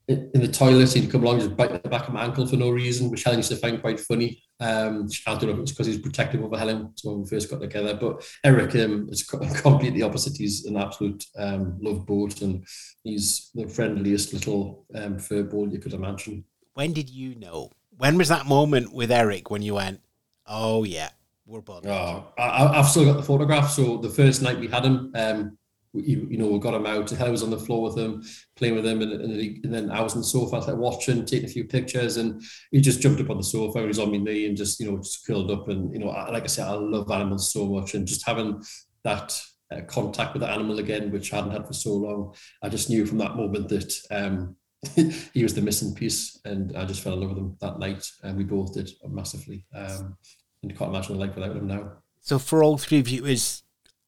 in 0.08 0.42
the 0.42 0.50
toilet, 0.50 0.92
he'd 0.94 1.10
come 1.10 1.24
along 1.24 1.36
and 1.36 1.44
just 1.44 1.56
bite 1.56 1.82
the 1.82 1.90
back 1.90 2.08
of 2.08 2.14
my 2.14 2.26
ankle 2.26 2.46
for 2.46 2.58
no 2.58 2.70
reason, 2.70 3.10
which 3.10 3.24
Helen 3.24 3.40
used 3.40 3.50
to 3.52 3.56
find 3.56 3.80
quite 3.80 4.00
funny. 4.00 4.42
Um, 4.60 5.08
I 5.26 5.32
don't 5.36 5.44
know 5.44 5.50
if 5.52 5.58
it 5.58 5.62
was 5.62 5.72
because 5.72 5.88
he's 5.88 6.00
protective 6.00 6.44
over 6.44 6.58
Helen 6.58 6.92
so 6.96 7.12
when 7.12 7.22
we 7.22 7.30
first 7.30 7.50
got 7.50 7.62
together, 7.62 7.96
but 7.96 8.26
Eric 8.44 8.76
um, 8.76 9.08
is 9.10 9.24
completely 9.62 10.02
opposite. 10.02 10.36
He's 10.36 10.66
an 10.66 10.76
absolute 10.76 11.26
um, 11.38 11.78
love 11.82 12.06
boat, 12.06 12.42
and 12.42 12.66
he's 13.04 13.50
the 13.56 13.68
friendliest 13.68 14.34
little 14.34 14.86
um, 14.94 15.20
fur 15.20 15.44
ball 15.44 15.70
you 15.70 15.80
could 15.80 15.94
imagine. 15.94 16.44
When 16.74 16.92
did 16.92 17.10
you 17.10 17.36
know? 17.36 17.72
When 17.98 18.18
was 18.18 18.28
that 18.28 18.46
moment 18.46 18.94
with 18.94 19.12
Eric 19.12 19.50
when 19.50 19.62
you 19.62 19.76
went, 19.76 20.02
"Oh 20.46 20.84
yeah, 20.84 21.10
we're 21.46 21.62
bonded"? 21.62 21.92
Oh, 21.92 22.26
I, 22.38 22.76
have 22.76 22.88
still 22.88 23.06
got 23.06 23.18
the 23.18 23.24
photograph. 23.24 23.72
So 23.72 23.98
the 23.98 24.10
first 24.10 24.42
night 24.42 24.60
we 24.60 24.68
had 24.68 24.84
him, 24.84 25.12
um, 25.16 25.58
you, 25.94 26.28
you 26.30 26.38
know, 26.38 26.48
we 26.48 26.60
got 26.60 26.74
him 26.74 26.86
out. 26.86 27.10
Helen 27.10 27.32
was 27.32 27.44
on 27.44 27.52
the 27.52 27.60
floor 27.60 27.84
with 27.84 27.98
him, 27.98 28.24
playing 28.56 28.76
with 28.76 28.86
him, 28.86 29.02
and, 29.02 29.12
and, 29.14 29.40
he, 29.40 29.60
and 29.64 29.74
then 29.74 29.92
I 29.92 30.02
was 30.02 30.14
on 30.14 30.22
the 30.22 30.28
sofa, 30.28 30.56
like 30.56 30.78
watching, 30.78 31.26
taking 31.26 31.46
a 31.46 31.52
few 31.52 31.66
pictures, 31.66 32.18
and 32.18 32.42
he 32.72 32.82
just 32.82 33.02
jumped 33.02 33.22
up 33.22 33.30
on 33.30 33.38
the 33.38 33.44
sofa. 33.44 33.82
He 33.82 33.88
was 33.88 34.00
on 34.00 34.12
my 34.12 34.18
knee 34.18 34.48
and 34.48 34.58
just, 34.58 34.80
you 34.80 34.90
know, 34.90 34.98
just 34.98 35.26
curled 35.28 35.52
up. 35.52 35.68
And 35.70 35.94
you 35.94 36.00
know, 36.00 36.08
like 36.08 36.44
I 36.44 36.48
said, 36.48 36.68
I 36.68 36.74
love 36.74 37.12
animals 37.12 37.54
so 37.54 37.68
much, 37.68 37.94
and 37.94 38.08
just 38.08 38.26
having 38.26 38.64
that 39.04 39.40
uh, 39.72 39.82
contact 39.82 40.34
with 40.34 40.42
the 40.42 40.50
animal 40.50 40.80
again, 40.80 41.12
which 41.12 41.32
I 41.32 41.38
hadn't 41.38 41.52
had 41.52 41.68
for 41.68 41.74
so 41.74 41.94
long, 41.94 42.34
I 42.64 42.70
just 42.70 42.90
knew 42.90 43.06
from 43.06 43.20
that 43.20 43.36
moment 43.36 43.70
that 43.70 43.94
um, 44.10 44.56
he 45.34 45.44
was 45.44 45.54
the 45.54 45.62
missing 45.62 45.94
piece, 45.94 46.40
and 46.46 46.76
I 46.76 46.86
just 46.86 47.02
fell 47.02 47.14
in 47.14 47.22
love 47.22 47.30
with 47.30 47.38
him 47.38 47.58
that 47.62 47.78
night, 47.80 48.06
and 48.24 48.36
we 48.36 48.44
both 48.44 48.74
did 48.74 48.90
massively. 49.08 49.66
Um, 49.76 50.18
and 50.64 50.78
can't 50.78 50.90
imagine 50.90 51.18
the 51.18 51.26
life 51.26 51.36
without 51.36 51.56
him 51.56 51.68
now. 51.68 51.92
So 52.22 52.40
for 52.40 52.64
all 52.64 52.78
three 52.78 53.00
of 53.00 53.10
you, 53.10 53.24
was 53.24 53.64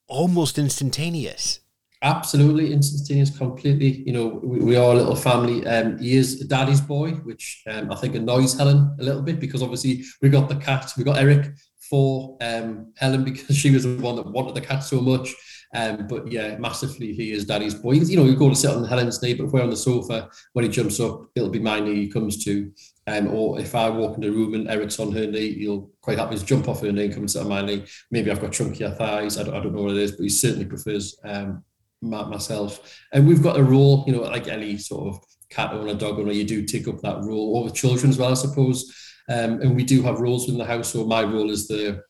almost 0.08 0.58
instantaneous 0.58 1.60
Absolutely 2.06 2.72
instantaneous, 2.72 3.36
completely. 3.36 4.04
You 4.06 4.14
know, 4.14 4.28
we, 4.44 4.60
we 4.60 4.76
are 4.76 4.92
a 4.92 4.94
little 4.94 5.16
family. 5.16 5.66
Um, 5.66 5.98
he 5.98 6.16
is 6.16 6.40
daddy's 6.42 6.80
boy, 6.80 7.14
which 7.14 7.64
um, 7.68 7.92
I 7.92 7.96
think 7.96 8.14
annoys 8.14 8.56
Helen 8.56 8.96
a 9.00 9.04
little 9.04 9.24
bit 9.24 9.40
because 9.40 9.64
obviously 9.64 10.04
we 10.22 10.30
got 10.30 10.48
the 10.48 10.56
cat, 10.56 10.94
we 11.00 11.04
got 11.04 11.18
Eric 11.18 11.48
for 11.90 12.38
um, 12.42 12.94
Helen 12.98 13.24
because 13.24 13.58
she 13.58 13.72
was 13.72 13.86
the 13.86 13.96
one 13.96 14.18
that 14.18 14.28
wanted 14.28 14.54
the 14.54 14.62
cat 14.62 14.84
so 14.84 15.02
much. 15.02 15.34
Um, 15.74 16.06
but 16.06 16.32
yeah, 16.32 16.58
massively, 16.60 17.12
he 17.14 17.32
is 17.32 17.46
daddy's 17.46 17.74
boy. 17.74 17.94
You 17.94 18.18
know, 18.18 18.26
you 18.26 18.36
go 18.36 18.50
to 18.50 18.56
sit 18.56 18.70
on 18.70 18.86
Helen's 18.86 19.20
knee, 19.24 19.34
but 19.34 19.46
if 19.46 19.52
we're 19.52 19.64
on 19.64 19.72
the 19.72 19.76
sofa, 19.76 20.30
when 20.54 20.64
he 20.64 20.70
jumps 20.70 21.00
up, 21.00 21.26
it'll 21.34 21.50
be 21.50 21.58
my 21.58 21.80
knee 21.80 21.96
he 21.96 22.08
comes 22.08 22.46
to. 22.46 22.72
Um, 23.08 23.30
or 23.30 23.60
if 23.60 23.74
I 23.74 23.90
walk 23.90 24.14
in 24.14 24.22
the 24.22 24.30
room 24.30 24.54
and 24.54 24.70
Eric's 24.70 25.00
on 25.00 25.12
her 25.12 25.26
knee, 25.26 25.56
he'll 25.56 25.90
quite 26.02 26.20
happily 26.20 26.40
jump 26.40 26.68
off 26.68 26.82
her 26.82 26.92
knee 26.92 27.06
and 27.06 27.14
come 27.14 27.24
and 27.24 27.32
sit 27.32 27.42
on 27.42 27.50
my 27.50 27.64
knee. 27.64 27.84
Maybe 28.12 28.30
I've 28.30 28.42
got 28.42 28.52
chunkier 28.52 28.96
thighs. 28.96 29.40
I 29.40 29.44
don't, 29.44 29.56
I 29.56 29.60
don't 29.60 29.74
know 29.74 29.82
what 29.82 29.96
it 29.96 29.98
is, 29.98 30.12
but 30.12 30.22
he 30.22 30.30
certainly 30.30 30.66
prefers 30.66 31.20
um, 31.24 31.64
myself. 32.10 33.00
And 33.14 33.28
we've 33.28 33.44
got 33.44 33.60
a 33.60 33.64
role, 33.64 34.04
you 34.08 34.14
know, 34.14 34.22
like 34.22 34.48
any 34.48 34.78
sort 34.78 35.16
of 35.16 35.24
cat 35.50 35.74
owner, 35.74 35.94
dog 35.94 36.20
owner, 36.20 36.32
you 36.32 36.44
do 36.44 36.66
take 36.66 36.88
up 36.88 37.02
that 37.02 37.24
role, 37.24 37.56
or 37.56 37.64
with 37.64 37.76
children 37.76 38.10
as 38.10 38.18
well, 38.18 38.32
I 38.32 38.36
suppose. 38.36 38.94
Um, 39.30 39.62
and 39.62 39.76
we 39.76 39.84
do 39.84 40.02
have 40.04 40.20
roles 40.20 40.50
in 40.50 40.58
the 40.58 40.66
house. 40.66 40.90
So 40.90 41.06
my 41.06 41.24
role 41.24 41.50
is 41.50 41.68
the 41.68 42.02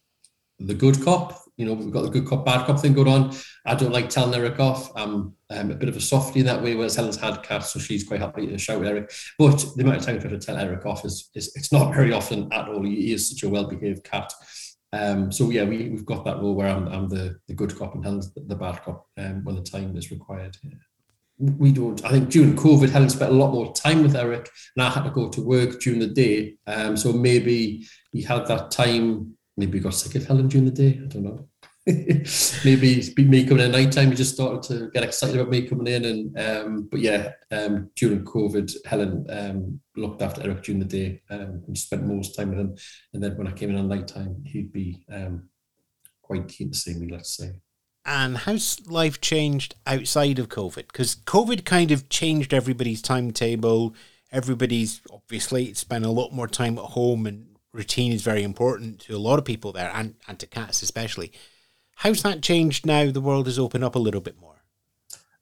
the 0.59 0.73
good 0.73 1.03
cop, 1.03 1.45
you 1.57 1.65
know, 1.65 1.73
we've 1.73 1.91
got 1.91 2.03
the 2.03 2.09
good 2.09 2.27
cop, 2.27 2.45
bad 2.45 2.65
cop 2.65 2.79
thing 2.79 2.93
going 2.93 3.07
on. 3.07 3.35
I 3.65 3.75
don't 3.75 3.93
like 3.93 4.09
telling 4.09 4.33
Eric 4.33 4.59
off. 4.59 4.91
I'm 4.95 5.33
um, 5.49 5.71
a 5.71 5.75
bit 5.75 5.87
of 5.87 5.95
a 5.95 6.01
softie 6.01 6.41
in 6.41 6.45
that 6.47 6.61
way, 6.61 6.75
whereas 6.75 6.95
Helen's 6.95 7.17
had 7.17 7.43
cats, 7.43 7.71
so 7.71 7.79
she's 7.79 8.05
quite 8.05 8.19
happy 8.19 8.47
to 8.47 8.57
shout 8.57 8.83
at 8.83 8.87
Eric. 8.87 9.11
But 9.37 9.65
the 9.75 9.83
amount 9.83 9.97
of 9.97 10.05
time 10.05 10.15
I 10.15 10.19
try 10.19 10.31
to 10.31 10.39
tell 10.39 10.57
Eric 10.57 10.85
off 10.85 11.05
is, 11.05 11.29
is 11.33 11.55
it's 11.55 11.71
not 11.71 11.93
very 11.93 12.11
often 12.11 12.51
at 12.51 12.67
all. 12.67 12.83
He 12.83 13.13
is 13.13 13.29
such 13.29 13.43
a 13.43 13.49
well-behaved 13.49 14.03
cat. 14.03 14.33
Um, 14.95 15.31
so 15.31 15.49
yeah, 15.49 15.63
we, 15.63 15.89
we've 15.89 16.05
got 16.05 16.23
that 16.25 16.37
role 16.37 16.55
where 16.55 16.69
I'm, 16.69 16.87
I'm 16.87 17.09
the, 17.09 17.37
the 17.47 17.53
good 17.53 17.77
cop 17.77 17.95
and 17.95 18.03
Helen's 18.03 18.33
the, 18.33 18.55
bad 18.55 18.81
cop 18.83 19.07
um, 19.17 19.43
when 19.43 19.55
the 19.55 19.61
time 19.61 19.95
is 19.97 20.11
required. 20.11 20.55
Yeah 20.63 20.71
we 21.37 21.71
don't. 21.71 22.03
I 22.05 22.09
think 22.11 22.29
during 22.29 22.55
COVID, 22.55 22.89
Helen 22.89 23.09
spent 23.09 23.31
a 23.31 23.35
lot 23.35 23.51
more 23.51 23.73
time 23.73 24.03
with 24.03 24.15
Eric, 24.15 24.49
and 24.75 24.85
I 24.85 24.89
had 24.89 25.03
to 25.03 25.09
go 25.09 25.29
to 25.29 25.41
work 25.41 25.79
during 25.81 25.99
the 25.99 26.07
day. 26.07 26.55
Um, 26.65 26.95
so 26.95 27.11
maybe 27.11 27.85
he 28.11 28.21
had 28.21 28.47
that 28.47 28.71
time. 28.71 29.35
Maybe 29.57 29.77
he 29.77 29.83
got 29.83 29.93
sick 29.93 30.15
of 30.15 30.25
Helen 30.25 30.47
during 30.47 30.65
the 30.65 30.71
day. 30.71 30.99
I 31.03 31.07
don't 31.07 31.23
know. 31.23 31.47
maybe 32.65 32.93
it's 32.93 33.09
been 33.09 33.29
me 33.29 33.45
coming 33.45 33.63
in 33.63 33.71
at 33.73 33.77
night 33.77 33.91
time. 33.91 34.09
He 34.09 34.15
just 34.15 34.33
started 34.33 34.63
to 34.63 34.89
get 34.89 35.03
excited 35.03 35.35
about 35.35 35.51
me 35.51 35.67
coming 35.67 35.87
in, 35.87 36.05
and 36.05 36.39
um, 36.39 36.87
but 36.89 36.99
yeah, 36.99 37.33
um, 37.51 37.91
during 37.95 38.25
COVID, 38.25 38.75
Helen 38.85 39.25
um, 39.29 39.79
looked 39.95 40.21
after 40.21 40.41
Eric 40.41 40.63
during 40.63 40.79
the 40.79 40.85
day 40.85 41.21
um, 41.29 41.63
and 41.67 41.77
spent 41.77 42.03
most 42.03 42.35
time 42.35 42.49
with 42.49 42.59
him. 42.59 42.75
And 43.13 43.23
then 43.23 43.37
when 43.37 43.47
I 43.47 43.51
came 43.51 43.69
in 43.69 43.77
at 43.77 43.85
night 43.85 44.07
time, 44.07 44.43
he'd 44.45 44.73
be 44.73 45.05
um, 45.11 45.49
quite 46.21 46.47
keen 46.47 46.71
to 46.71 46.77
see 46.77 46.95
me. 46.95 47.07
Let's 47.11 47.37
say 47.37 47.51
and 48.05 48.37
how's 48.37 48.85
life 48.87 49.19
changed 49.19 49.75
outside 49.87 50.37
of 50.37 50.49
COVID? 50.49 50.87
Because 50.87 51.15
COVID 51.15 51.65
kind 51.65 51.91
of 51.91 52.07
changed 52.09 52.53
everybody's 52.53 53.01
timetable. 53.01 53.95
Everybody's 54.31 55.01
obviously 55.11 55.73
spent 55.73 56.05
a 56.05 56.11
lot 56.11 56.31
more 56.31 56.47
time 56.47 56.77
at 56.77 56.85
home, 56.85 57.25
and 57.25 57.57
routine 57.73 58.11
is 58.11 58.21
very 58.21 58.43
important 58.43 58.99
to 59.01 59.15
a 59.15 59.17
lot 59.17 59.39
of 59.39 59.45
people 59.45 59.71
there, 59.71 59.91
and, 59.93 60.15
and 60.27 60.37
to 60.39 60.45
cats 60.45 60.83
especially. 60.83 61.31
How's 61.95 62.23
that 62.23 62.41
changed 62.41 62.85
now? 62.85 63.11
The 63.11 63.21
world 63.21 63.47
has 63.47 63.59
opened 63.59 63.83
up 63.83 63.95
a 63.95 63.99
little 63.99 64.21
bit 64.21 64.39
more. 64.39 64.55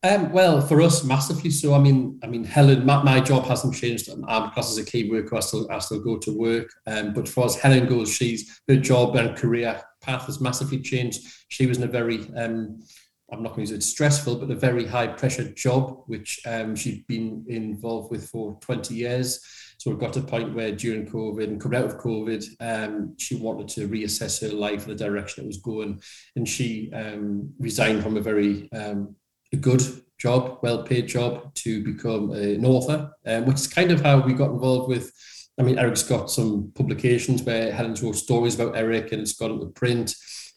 Um, 0.06 0.34
well, 0.34 0.60
for 0.60 0.82
us, 0.82 1.04
massively 1.04 1.50
so. 1.50 1.74
I 1.74 1.80
mean, 1.80 2.20
I 2.22 2.28
mean, 2.28 2.44
Helen, 2.44 2.86
my, 2.86 3.02
my 3.02 3.22
job 3.22 3.46
hasn't 3.46 3.74
changed. 3.74 4.10
I'm 4.10 4.52
classed 4.52 4.72
as 4.72 4.78
a 4.78 4.86
key 4.86 5.10
worker. 5.10 5.38
I 5.38 5.40
still, 5.40 5.72
I 5.72 5.80
still 5.80 6.02
go 6.02 6.18
to 6.18 6.38
work. 6.38 6.70
Um, 6.86 7.14
but 7.14 7.28
for 7.28 7.46
as 7.46 7.56
Helen 7.56 7.88
goes, 7.88 8.14
she's 8.14 8.60
her 8.68 8.76
job 8.76 9.16
and 9.16 9.38
career 9.38 9.82
path 10.02 10.26
has 10.26 10.42
massively 10.42 10.82
changed. 10.82 11.26
She 11.48 11.66
was 11.66 11.78
in 11.78 11.86
a 11.86 11.88
very, 11.88 12.20
um, 12.36 12.84
I'm 13.32 13.42
not 13.42 13.56
going 13.56 13.66
to 13.66 13.72
use 13.72 13.72
it 13.72 13.82
stressful, 13.82 14.36
but 14.36 14.52
a 14.52 14.56
very 14.56 14.86
high 14.86 15.08
pressure 15.08 15.50
job, 15.54 16.04
which 16.08 16.42
um, 16.46 16.76
she'd 16.76 17.08
been 17.08 17.46
involved 17.48 18.12
with 18.12 18.28
for 18.30 18.58
20 18.60 18.94
years. 18.94 19.40
So 19.84 19.92
it 19.92 20.00
got 20.00 20.14
to 20.14 20.22
a 20.22 20.24
point 20.24 20.56
where 20.56 20.72
during 20.72 21.06
COVID 21.06 21.44
and 21.44 21.60
coming 21.60 21.78
out 21.78 21.88
of 21.88 21.98
COVID, 21.98 22.46
um, 22.62 23.16
she 23.18 23.36
wanted 23.36 23.68
to 23.68 23.90
reassess 23.90 24.42
her 24.42 24.56
life 24.56 24.88
and 24.88 24.98
the 24.98 25.04
direction 25.04 25.44
it 25.44 25.48
was 25.48 25.58
going. 25.58 26.02
And 26.38 26.48
she 26.48 26.90
um, 26.94 27.52
resigned 27.60 28.02
from 28.02 28.16
a 28.16 28.22
very 28.22 28.72
um, 28.72 29.14
a 29.52 29.58
good 29.58 29.82
job, 30.18 30.60
well 30.64 30.84
paid 30.84 31.08
job, 31.08 31.54
to 31.56 31.84
become 31.84 32.32
an 32.32 32.66
author, 32.66 33.12
um, 33.26 33.46
which 33.46 33.58
is 33.58 33.68
kind 33.68 33.92
of 33.92 34.00
how 34.00 34.22
we 34.22 34.32
got 34.32 34.52
involved 34.52 34.88
with 34.88 35.12
I 35.60 35.64
mean, 35.64 35.78
Eric's 35.78 36.02
got 36.02 36.32
some 36.32 36.72
publications 36.76 37.44
where 37.44 37.72
Helen's 37.72 38.02
wrote 38.02 38.16
stories 38.16 38.56
about 38.56 38.78
Eric 38.78 39.12
and 39.12 39.22
it's 39.22 39.34
gone 39.34 39.52
into 39.52 39.66
print, 39.68 40.16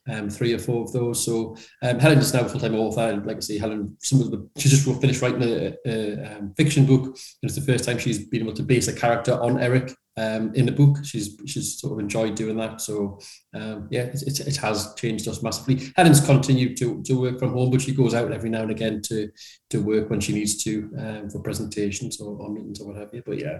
um, 0.08 0.30
three 0.30 0.52
or 0.52 0.58
four 0.58 0.84
of 0.84 0.92
those. 0.92 1.24
So 1.24 1.56
um, 1.82 1.98
Helen 1.98 2.18
is 2.18 2.32
now 2.32 2.40
a 2.40 2.48
full-time 2.48 2.74
author. 2.74 3.02
And 3.02 3.26
like 3.26 3.36
I 3.36 3.40
say, 3.40 3.58
Helen, 3.58 3.96
some 4.00 4.20
of 4.20 4.30
the, 4.30 4.48
she 4.56 4.68
just 4.68 4.84
finished 5.00 5.22
writing 5.22 5.42
a, 5.42 5.76
a 5.86 6.36
um, 6.36 6.54
fiction 6.56 6.86
book. 6.86 7.04
And 7.04 7.16
it's 7.42 7.54
the 7.54 7.60
first 7.60 7.84
time 7.84 7.98
she's 7.98 8.26
been 8.26 8.42
able 8.42 8.54
to 8.54 8.62
base 8.62 8.88
a 8.88 8.92
character 8.92 9.32
on 9.32 9.60
Eric 9.60 9.92
um, 10.16 10.54
in 10.54 10.66
the 10.66 10.72
book. 10.72 11.04
She's 11.04 11.36
she's 11.46 11.78
sort 11.78 11.92
of 11.92 11.98
enjoyed 11.98 12.34
doing 12.34 12.56
that. 12.56 12.80
So 12.80 13.20
um, 13.54 13.88
yeah, 13.90 14.02
it, 14.02 14.22
it, 14.22 14.40
it, 14.40 14.56
has 14.56 14.94
changed 14.94 15.28
us 15.28 15.42
massively. 15.42 15.92
Helen's 15.96 16.24
continued 16.24 16.76
to, 16.78 17.02
to 17.02 17.20
work 17.20 17.38
from 17.38 17.52
home, 17.52 17.70
but 17.70 17.82
she 17.82 17.94
goes 17.94 18.14
out 18.14 18.32
every 18.32 18.50
now 18.50 18.62
and 18.62 18.70
again 18.70 19.02
to 19.02 19.30
to 19.70 19.82
work 19.82 20.08
when 20.10 20.20
she 20.20 20.32
needs 20.32 20.62
to 20.64 20.90
um, 20.98 21.30
for 21.30 21.40
presentations 21.40 22.20
or, 22.20 22.36
or, 22.36 22.50
meetings 22.50 22.80
or 22.80 22.88
what 22.88 22.96
have 22.96 23.12
you. 23.12 23.22
But 23.24 23.38
yeah, 23.38 23.58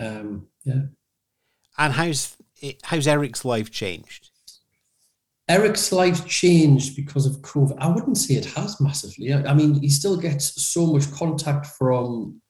um, 0.00 0.48
yeah. 0.64 0.82
And 1.78 1.92
how's 1.92 2.36
how's 2.82 3.06
Eric's 3.06 3.44
life 3.44 3.70
changed? 3.70 4.31
Eric's 5.52 5.92
life 5.92 6.26
changed 6.26 6.96
because 6.96 7.26
of 7.26 7.42
COVID. 7.42 7.76
I 7.78 7.88
wouldn't 7.88 8.16
say 8.16 8.34
it 8.34 8.46
has 8.56 8.80
massively. 8.80 9.34
I, 9.34 9.52
mean, 9.52 9.74
he 9.74 9.90
still 9.90 10.16
gets 10.16 10.62
so 10.62 10.86
much 10.86 11.12
contact 11.12 11.66
from 11.66 12.40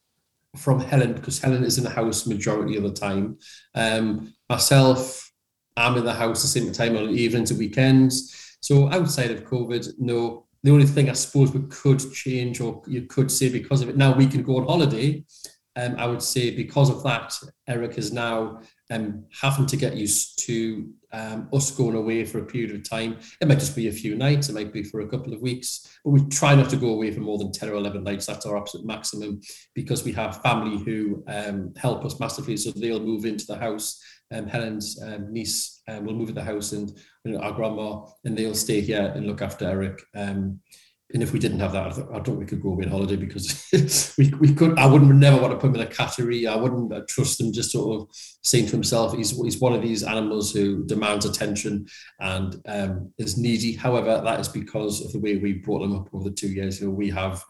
from 0.56 0.78
Helen 0.80 1.14
because 1.14 1.40
Helen 1.40 1.64
is 1.64 1.78
in 1.78 1.84
the 1.84 1.90
house 1.90 2.26
majority 2.26 2.76
of 2.76 2.82
the 2.84 2.92
time. 2.92 3.38
Um, 3.74 4.34
myself, 4.48 5.32
I'm 5.76 5.96
in 5.96 6.04
the 6.04 6.12
house 6.12 6.42
the 6.42 6.48
same 6.48 6.70
time 6.72 6.96
on 6.96 7.08
evenings 7.08 7.50
and 7.50 7.58
weekends. 7.58 8.56
So 8.60 8.92
outside 8.92 9.32
of 9.32 9.44
COVID, 9.44 9.94
no. 9.98 10.46
The 10.62 10.70
only 10.70 10.86
thing 10.86 11.10
I 11.10 11.14
suppose 11.14 11.52
we 11.52 11.66
could 11.68 12.00
change, 12.12 12.60
or 12.60 12.82
you 12.86 13.02
could 13.06 13.32
say 13.32 13.48
because 13.48 13.82
of 13.82 13.88
it, 13.88 13.96
now 13.96 14.14
we 14.14 14.28
can 14.28 14.44
go 14.44 14.58
on 14.58 14.66
holiday. 14.66 15.24
Um, 15.76 15.96
I 15.98 16.06
would 16.06 16.22
say 16.22 16.54
because 16.54 16.90
of 16.90 17.02
that, 17.04 17.34
Eric 17.66 17.96
is 17.96 18.12
now 18.12 18.60
um, 18.90 19.24
having 19.40 19.66
to 19.66 19.76
get 19.76 19.96
used 19.96 20.38
to 20.46 20.92
um, 21.12 21.48
us 21.52 21.70
going 21.70 21.96
away 21.96 22.24
for 22.24 22.38
a 22.38 22.44
period 22.44 22.74
of 22.74 22.88
time. 22.88 23.18
It 23.40 23.48
might 23.48 23.58
just 23.58 23.76
be 23.76 23.88
a 23.88 23.92
few 23.92 24.14
nights, 24.14 24.48
it 24.48 24.54
might 24.54 24.72
be 24.72 24.82
for 24.82 25.00
a 25.00 25.08
couple 25.08 25.32
of 25.32 25.40
weeks, 25.40 25.98
but 26.04 26.10
we 26.10 26.24
try 26.28 26.54
not 26.54 26.68
to 26.70 26.76
go 26.76 26.88
away 26.88 27.10
for 27.10 27.20
more 27.20 27.38
than 27.38 27.52
10 27.52 27.70
or 27.70 27.74
11 27.74 28.04
nights. 28.04 28.26
That's 28.26 28.46
our 28.46 28.56
absolute 28.56 28.86
maximum 28.86 29.40
because 29.74 30.04
we 30.04 30.12
have 30.12 30.42
family 30.42 30.82
who 30.84 31.24
um, 31.28 31.72
help 31.76 32.04
us 32.04 32.20
massively. 32.20 32.56
So 32.56 32.70
they'll 32.70 33.00
move 33.00 33.24
into 33.24 33.46
the 33.46 33.58
house. 33.58 34.02
Um, 34.30 34.46
Helen's 34.46 35.00
um, 35.02 35.32
niece 35.32 35.82
um, 35.88 36.04
will 36.04 36.14
move 36.14 36.30
in 36.30 36.34
the 36.34 36.44
house 36.44 36.72
and 36.72 36.90
you 37.24 37.32
know, 37.32 37.40
our 37.40 37.52
grandma, 37.52 38.04
and 38.24 38.36
they'll 38.36 38.54
stay 38.54 38.80
here 38.80 39.12
and 39.14 39.26
look 39.26 39.42
after 39.42 39.66
Eric. 39.66 40.02
And 41.14 41.22
if 41.22 41.32
we 41.32 41.38
didn't 41.38 41.60
have 41.60 41.72
that, 41.72 41.92
I, 41.92 42.20
don't 42.20 42.24
think 42.24 42.38
we 42.38 42.46
could 42.46 42.62
go 42.62 42.70
away 42.70 42.84
on 42.84 42.90
holiday 42.90 43.16
because 43.16 44.14
we, 44.18 44.28
we 44.40 44.54
could. 44.54 44.78
I 44.78 44.86
wouldn't 44.86 45.14
never 45.14 45.40
want 45.40 45.52
to 45.52 45.58
put 45.58 45.68
him 45.68 45.74
in 45.74 45.86
a 45.86 45.90
cattery. 45.90 46.50
I 46.50 46.56
wouldn't 46.56 46.92
uh, 46.92 47.02
trust 47.06 47.40
him 47.40 47.52
just 47.52 47.72
sort 47.72 48.00
of 48.00 48.08
saying 48.42 48.66
to 48.66 48.72
himself, 48.72 49.14
he's 49.14 49.30
he's 49.42 49.58
one 49.58 49.74
of 49.74 49.82
these 49.82 50.02
animals 50.02 50.52
who 50.52 50.84
demands 50.86 51.26
attention 51.26 51.86
and 52.20 52.60
um, 52.66 53.12
is 53.18 53.36
needy. 53.36 53.74
However, 53.74 54.22
that 54.24 54.40
is 54.40 54.48
because 54.48 55.04
of 55.04 55.12
the 55.12 55.20
way 55.20 55.36
we 55.36 55.54
brought 55.54 55.82
him 55.82 55.94
up 55.94 56.08
over 56.14 56.30
the 56.30 56.34
two 56.34 56.48
years. 56.48 56.80
You 56.80 56.88
know, 56.88 56.94
we 56.94 57.10
have 57.10 57.44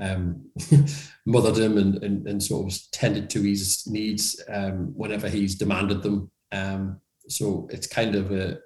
um, 0.00 0.50
mothered 1.26 1.58
him 1.58 1.78
and, 1.78 2.02
and, 2.02 2.26
and 2.26 2.42
sort 2.42 2.72
of 2.72 2.78
tended 2.90 3.30
to 3.30 3.42
his 3.42 3.86
needs 3.86 4.42
um, 4.48 4.92
whenever 4.96 5.28
he's 5.28 5.54
demanded 5.56 6.02
them. 6.02 6.30
Um, 6.52 7.00
so 7.28 7.68
it's 7.70 7.86
kind 7.86 8.14
of 8.14 8.32
a 8.32 8.58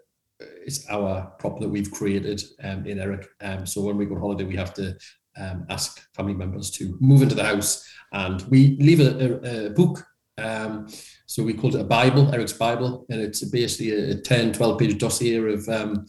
it's 0.69 0.89
our 0.91 1.33
prop 1.39 1.59
that 1.61 1.69
we've 1.69 1.91
created 1.91 2.43
um, 2.63 2.87
in 2.87 3.01
Eric. 3.01 3.27
Um, 3.41 3.65
so 3.65 3.81
when 3.81 3.97
we 3.97 4.05
go 4.05 4.15
on 4.15 4.21
holiday, 4.21 4.45
we 4.45 4.57
have 4.57 4.75
to 4.75 4.97
um, 5.39 5.67
ask 5.71 5.99
family 6.15 6.35
members 6.35 6.71
to 6.73 6.97
move 7.01 7.23
into 7.23 7.35
the 7.35 7.43
house 7.43 7.89
and 8.13 8.43
we 8.43 8.77
leave 8.77 9.01
a, 9.01 9.11
a, 9.25 9.67
a 9.67 9.71
book. 9.71 10.05
Um, 10.37 10.87
so 11.27 11.43
we 11.43 11.55
called 11.55 11.75
it 11.75 11.81
a 11.81 11.85
Bible, 11.85 12.33
Eric's 12.35 12.53
Bible, 12.53 13.07
and 13.09 13.21
it's 13.21 13.43
basically 13.45 14.11
a 14.11 14.15
10, 14.15 14.53
12 14.53 14.79
page 14.79 14.99
dossier 14.99 15.39
of 15.39 15.67
um, 15.71 16.07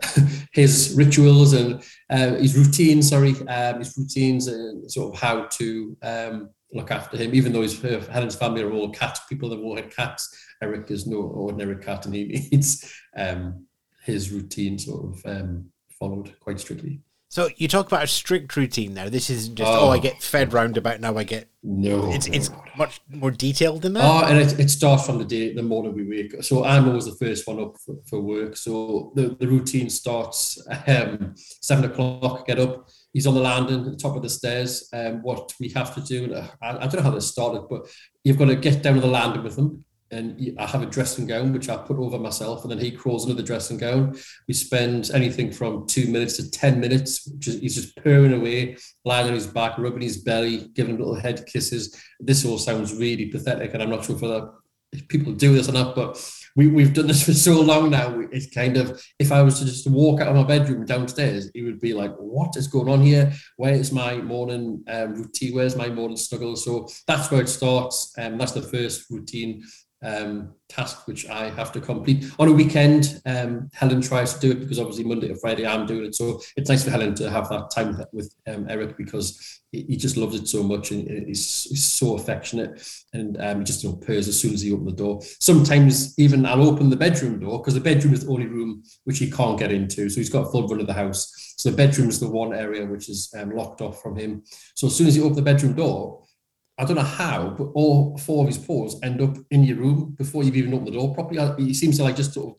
his 0.52 0.94
rituals 0.96 1.52
and 1.52 1.82
uh, 2.08 2.36
his 2.36 2.56
routines, 2.56 3.08
sorry, 3.10 3.34
um, 3.48 3.80
his 3.80 3.96
routines 3.98 4.46
and 4.46 4.90
sort 4.90 5.12
of 5.12 5.20
how 5.20 5.46
to 5.58 5.96
look 6.72 6.90
after 6.90 7.16
him, 7.16 7.34
even 7.34 7.52
though 7.52 7.62
his 7.62 7.80
Helen's 7.80 8.36
family 8.36 8.62
are 8.62 8.72
all 8.72 8.90
cat 8.90 9.18
people, 9.28 9.48
they've 9.48 9.58
all 9.58 9.76
had 9.76 9.94
cats. 9.94 10.34
Eric 10.62 10.90
is 10.90 11.06
no 11.06 11.18
ordinary 11.18 11.76
cat 11.76 12.06
and 12.06 12.14
he 12.14 12.24
needs 12.52 12.92
um, 13.16 13.66
his 14.06 14.30
routine 14.30 14.78
sort 14.78 15.04
of 15.04 15.26
um, 15.26 15.66
followed 15.98 16.34
quite 16.40 16.60
strictly. 16.60 17.00
So 17.28 17.48
you 17.56 17.66
talk 17.66 17.88
about 17.88 18.04
a 18.04 18.06
strict 18.06 18.56
routine 18.56 18.94
there. 18.94 19.10
This 19.10 19.30
isn't 19.30 19.56
just 19.56 19.70
oh, 19.70 19.88
oh 19.88 19.90
I 19.90 19.98
get 19.98 20.22
fed 20.22 20.52
roundabout 20.52 21.00
now. 21.00 21.18
I 21.18 21.24
get 21.24 21.50
no. 21.62 22.12
It's 22.12 22.28
it's 22.28 22.50
much 22.78 23.00
more 23.10 23.32
detailed 23.32 23.82
than 23.82 23.94
that. 23.94 24.04
Oh, 24.04 24.24
and 24.24 24.38
it, 24.38 24.58
it 24.60 24.70
starts 24.70 25.04
from 25.04 25.18
the 25.18 25.24
day 25.24 25.52
the 25.52 25.62
morning 25.62 25.94
we 25.94 26.08
wake. 26.08 26.42
So 26.44 26.64
I'm 26.64 26.88
always 26.88 27.06
the 27.06 27.16
first 27.16 27.46
one 27.48 27.60
up 27.60 27.76
for, 27.84 27.96
for 28.08 28.20
work. 28.20 28.56
So 28.56 29.12
the, 29.16 29.36
the 29.40 29.48
routine 29.48 29.90
starts 29.90 30.64
um, 30.86 31.34
seven 31.36 31.90
o'clock. 31.90 32.46
Get 32.46 32.60
up. 32.60 32.88
He's 33.12 33.26
on 33.26 33.34
the 33.34 33.40
landing 33.40 33.84
at 33.84 33.90
the 33.90 33.96
top 33.96 34.14
of 34.14 34.22
the 34.22 34.30
stairs. 34.30 34.88
Um, 34.92 35.22
what 35.22 35.52
we 35.58 35.68
have 35.70 35.94
to 35.96 36.00
do, 36.02 36.32
I, 36.62 36.76
I 36.76 36.86
don't 36.86 36.96
know 36.96 37.02
how 37.02 37.10
this 37.10 37.26
started, 37.26 37.62
but 37.68 37.88
you've 38.22 38.38
got 38.38 38.46
to 38.46 38.56
get 38.56 38.82
down 38.82 38.94
to 38.94 39.00
the 39.00 39.08
landing 39.08 39.42
with 39.42 39.58
him 39.58 39.84
and 40.10 40.54
I 40.58 40.66
have 40.66 40.82
a 40.82 40.86
dressing 40.86 41.26
gown 41.26 41.52
which 41.52 41.68
I 41.68 41.76
put 41.76 41.98
over 41.98 42.18
myself, 42.18 42.62
and 42.62 42.70
then 42.70 42.78
he 42.78 42.90
crawls 42.90 43.24
into 43.24 43.34
the 43.34 43.42
dressing 43.42 43.78
gown. 43.78 44.16
We 44.46 44.54
spend 44.54 45.10
anything 45.12 45.50
from 45.50 45.86
two 45.86 46.08
minutes 46.08 46.36
to 46.36 46.50
ten 46.50 46.80
minutes, 46.80 47.26
which 47.26 47.48
is 47.48 47.60
he's 47.60 47.74
just 47.74 47.96
purring 47.96 48.32
away, 48.32 48.76
lying 49.04 49.26
on 49.28 49.34
his 49.34 49.46
back, 49.46 49.78
rubbing 49.78 50.02
his 50.02 50.18
belly, 50.18 50.68
giving 50.74 50.98
little 50.98 51.14
head 51.14 51.46
kisses. 51.46 52.00
This 52.20 52.44
all 52.44 52.58
sounds 52.58 52.94
really 52.94 53.26
pathetic, 53.26 53.74
and 53.74 53.82
I'm 53.82 53.90
not 53.90 54.04
sure 54.04 54.16
whether 54.16 54.50
people 55.08 55.32
do 55.32 55.54
this 55.54 55.70
not, 55.70 55.94
but 55.94 56.16
we, 56.54 56.68
we've 56.68 56.94
done 56.94 57.06
this 57.06 57.22
for 57.26 57.34
so 57.34 57.60
long 57.60 57.90
now. 57.90 58.18
It's 58.32 58.50
kind 58.52 58.76
of 58.76 59.02
if 59.18 59.30
I 59.32 59.42
was 59.42 59.58
to 59.58 59.64
just 59.64 59.88
walk 59.88 60.20
out 60.20 60.28
of 60.28 60.36
my 60.36 60.44
bedroom 60.44 60.84
downstairs, 60.84 61.50
he 61.54 61.62
would 61.62 61.80
be 61.80 61.94
like, 61.94 62.14
"What 62.16 62.56
is 62.56 62.68
going 62.68 62.88
on 62.88 63.02
here? 63.02 63.32
Where 63.56 63.74
is 63.74 63.92
my 63.92 64.16
morning 64.16 64.82
um, 64.88 65.14
routine? 65.14 65.54
Where's 65.54 65.76
my 65.76 65.88
morning 65.88 66.16
snuggle?" 66.16 66.56
So 66.56 66.88
that's 67.06 67.30
where 67.30 67.42
it 67.42 67.48
starts, 67.48 68.12
and 68.16 68.34
um, 68.34 68.38
that's 68.38 68.52
the 68.52 68.62
first 68.62 69.10
routine 69.10 69.62
um, 70.02 70.54
task 70.68 71.06
which 71.06 71.28
I 71.28 71.50
have 71.50 71.72
to 71.72 71.80
complete. 71.80 72.30
On 72.38 72.48
a 72.48 72.52
weekend, 72.52 73.20
um, 73.26 73.70
Helen 73.72 74.00
tries 74.00 74.34
to 74.34 74.40
do 74.40 74.50
it 74.50 74.60
because 74.60 74.78
obviously 74.78 75.04
Monday 75.04 75.28
to 75.28 75.36
Friday 75.36 75.66
I'm 75.66 75.86
doing 75.86 76.06
it. 76.06 76.14
So 76.14 76.40
it's 76.56 76.68
nice 76.68 76.84
for 76.84 76.90
Helen 76.90 77.14
to 77.16 77.30
have 77.30 77.48
that 77.48 77.70
time 77.70 78.02
with 78.12 78.34
um, 78.46 78.66
Eric 78.68 78.96
because 78.96 79.62
he 79.72 79.96
just 79.96 80.16
loves 80.16 80.34
it 80.34 80.48
so 80.48 80.62
much 80.62 80.90
and 80.90 81.26
he's, 81.26 81.64
he's 81.64 81.84
so 81.84 82.14
affectionate 82.14 82.82
and 83.12 83.40
um, 83.40 83.58
he 83.58 83.64
just 83.64 83.82
you 83.82 83.90
know, 83.90 83.96
purrs 83.96 84.28
as 84.28 84.38
soon 84.38 84.54
as 84.54 84.62
he 84.62 84.72
opens 84.72 84.90
the 84.90 84.96
door. 84.96 85.20
Sometimes 85.40 86.18
even 86.18 86.46
I'll 86.46 86.68
open 86.68 86.90
the 86.90 86.96
bedroom 86.96 87.40
door 87.40 87.58
because 87.58 87.74
the 87.74 87.80
bedroom 87.80 88.14
is 88.14 88.24
the 88.24 88.30
only 88.30 88.46
room 88.46 88.82
which 89.04 89.18
he 89.18 89.30
can't 89.30 89.58
get 89.58 89.72
into. 89.72 90.08
So 90.08 90.16
he's 90.16 90.30
got 90.30 90.50
full 90.50 90.66
run 90.68 90.80
of 90.80 90.86
the 90.86 90.92
house. 90.92 91.54
So 91.58 91.70
the 91.70 91.76
bedroom 91.76 92.08
is 92.08 92.20
the 92.20 92.28
one 92.28 92.54
area 92.54 92.86
which 92.86 93.08
is 93.08 93.32
um, 93.36 93.50
locked 93.50 93.80
off 93.80 94.00
from 94.02 94.16
him. 94.16 94.42
So 94.74 94.86
as 94.86 94.96
soon 94.96 95.08
as 95.08 95.14
he 95.14 95.20
opens 95.20 95.36
the 95.36 95.42
bedroom 95.42 95.74
door, 95.74 96.22
I 96.78 96.84
don't 96.84 96.96
know 96.96 97.02
how, 97.02 97.54
but 97.56 97.68
all 97.74 98.18
four 98.18 98.42
of 98.42 98.48
his 98.48 98.58
paws 98.58 99.00
end 99.02 99.22
up 99.22 99.36
in 99.50 99.64
your 99.64 99.78
room 99.78 100.14
before 100.18 100.44
you've 100.44 100.56
even 100.56 100.74
opened 100.74 100.88
the 100.88 100.92
door 100.92 101.14
properly. 101.14 101.64
He 101.64 101.72
seems 101.72 101.96
to 101.96 102.04
like 102.04 102.16
just 102.16 102.34
sort 102.34 102.48
of 102.48 102.54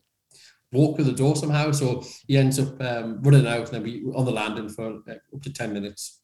walk 0.72 0.96
through 0.96 1.04
the 1.04 1.12
door 1.12 1.36
somehow. 1.36 1.70
So 1.70 2.04
he 2.26 2.36
ends 2.36 2.58
up 2.58 2.80
um, 2.82 3.22
running 3.22 3.46
out 3.46 3.66
and 3.66 3.68
then 3.68 3.82
we 3.82 4.04
on 4.14 4.24
the 4.24 4.32
landing 4.32 4.68
for 4.68 5.00
uh, 5.08 5.14
up 5.34 5.42
to 5.42 5.52
10 5.52 5.72
minutes. 5.72 6.20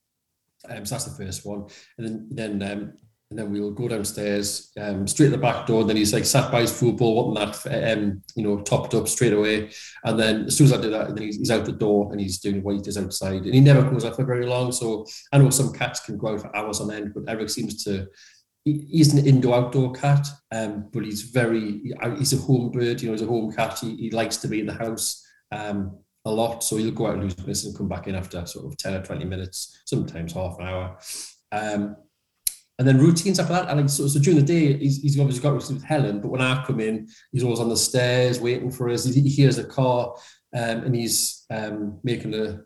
Um, 0.69 0.85
so 0.85 0.95
that's 0.95 1.05
the 1.05 1.25
first 1.25 1.47
one. 1.47 1.67
And 1.99 2.29
then, 2.31 2.59
then 2.59 2.73
um, 2.73 2.93
and 3.35 3.41
then 3.41 3.51
we'll 3.51 3.73
go 3.73 3.89
downstairs, 3.89 4.71
um, 4.81 5.09
straight 5.09 5.27
at 5.27 5.33
the 5.33 5.39
back 5.39 5.67
door. 5.67 5.81
And 5.81 5.91
then 5.91 5.97
he's 5.97 6.13
like 6.13 6.25
sat 6.25 6.53
by 6.53 6.61
his 6.61 6.79
football, 6.79 7.33
wanting 7.33 7.53
that, 7.53 7.99
um, 7.99 8.23
you 8.37 8.45
know, 8.45 8.61
topped 8.61 8.95
up 8.95 9.09
straight 9.09 9.33
away. 9.33 9.73
And 10.05 10.17
then 10.17 10.45
as 10.45 10.57
soon 10.57 10.67
as 10.67 10.73
I 10.73 10.81
do 10.81 10.89
that, 10.91 11.09
then 11.09 11.25
he's, 11.25 11.39
he's 11.39 11.51
out 11.51 11.65
the 11.65 11.73
door 11.73 12.13
and 12.13 12.21
he's 12.21 12.39
doing 12.39 12.63
what 12.63 12.77
he 12.77 12.81
does 12.81 12.97
outside. 12.97 13.43
And 13.43 13.53
he 13.53 13.59
never 13.59 13.91
goes 13.91 14.05
out 14.05 14.15
for 14.15 14.25
very 14.25 14.47
long. 14.47 14.71
So 14.71 15.05
I 15.33 15.39
know 15.39 15.51
some 15.51 15.73
cats 15.73 15.99
can 15.99 16.17
go 16.17 16.29
out 16.29 16.43
for 16.43 16.57
hours 16.57 16.81
on 16.81 16.93
end, 16.93 17.13
but 17.13 17.25
Eric 17.27 17.51
seems 17.51 17.83
to. 17.85 18.07
He, 18.65 18.87
he's 18.89 19.13
an 19.13 19.27
indoor-outdoor 19.27 19.95
cat, 19.95 20.29
um, 20.53 20.89
but 20.93 21.05
he's 21.05 21.23
very. 21.23 21.83
He's 22.17 22.35
a 22.35 22.37
home 22.37 22.71
bird. 22.71 23.03
You 23.03 23.09
know, 23.09 23.15
he's 23.15 23.23
a 23.23 23.27
home 23.27 23.53
cat. 23.53 23.81
He, 23.81 23.97
he 23.97 24.11
likes 24.11 24.37
to 24.39 24.49
be 24.49 24.61
in 24.61 24.67
the 24.67 24.75
house. 24.75 25.27
Um, 25.51 25.99
a 26.25 26.31
lot. 26.31 26.63
So 26.63 26.77
he'll 26.77 26.93
go 26.93 27.09
out 27.09 27.15
and 27.15 27.25
lose 27.25 27.35
business 27.35 27.65
and 27.65 27.77
come 27.77 27.89
back 27.89 28.07
in 28.07 28.15
after 28.15 28.47
sort 28.47 28.67
of 28.67 28.79
10 28.79 28.95
or 28.95 29.03
20 29.03 29.25
minutes, 29.25 29.83
sometimes 29.87 30.33
half 30.33 30.57
an 30.61 30.67
hour. 30.67 30.99
Um, 31.53 31.97
and 32.79 32.89
then 32.89 32.99
routines 32.99 33.39
after 33.39 33.53
that. 33.53 33.69
And 33.69 33.81
like, 33.81 33.89
so, 33.89 34.07
so 34.09 34.19
during 34.19 34.39
the 34.39 34.47
day, 34.47 34.77
he's, 34.77 35.01
he's 35.01 35.19
obviously 35.19 35.43
got 35.43 35.53
routines 35.53 35.75
with 35.75 35.85
Helen, 35.85 36.21
but 36.21 36.29
when 36.29 36.41
I 36.41 36.65
come 36.65 36.81
in, 36.81 37.09
he's 37.33 37.45
always 37.45 37.61
on 37.61 37.69
the 37.69 37.77
stairs 37.77 38.41
waiting 38.41 38.71
for 38.71 38.89
us. 38.89 39.05
He, 39.05 39.21
he 39.21 39.29
hears 39.29 39.59
a 39.59 39.65
car 39.65 40.15
um, 40.55 40.85
and 40.85 40.95
he's 40.95 41.45
um, 41.51 41.99
making 42.03 42.35
a, 42.35 42.61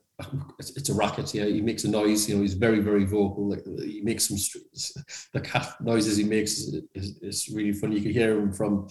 it's, 0.58 0.76
it's, 0.76 0.88
a 0.88 0.94
racket 0.94 1.30
here. 1.30 1.46
He 1.46 1.60
makes 1.60 1.84
a 1.84 1.88
noise, 1.88 2.28
you 2.28 2.36
know, 2.36 2.42
he's 2.42 2.54
very, 2.54 2.80
very 2.80 3.04
vocal. 3.04 3.50
Like 3.50 3.64
he 3.64 4.00
makes 4.02 4.28
some, 4.28 4.38
the 5.32 5.40
cat 5.40 5.74
noises 5.80 6.16
he 6.16 6.24
makes 6.24 6.52
is, 6.52 6.82
is, 6.94 7.18
is 7.22 7.48
really 7.54 7.72
funny. 7.72 7.96
You 7.96 8.02
can 8.02 8.12
hear 8.12 8.38
him 8.38 8.52
from 8.52 8.88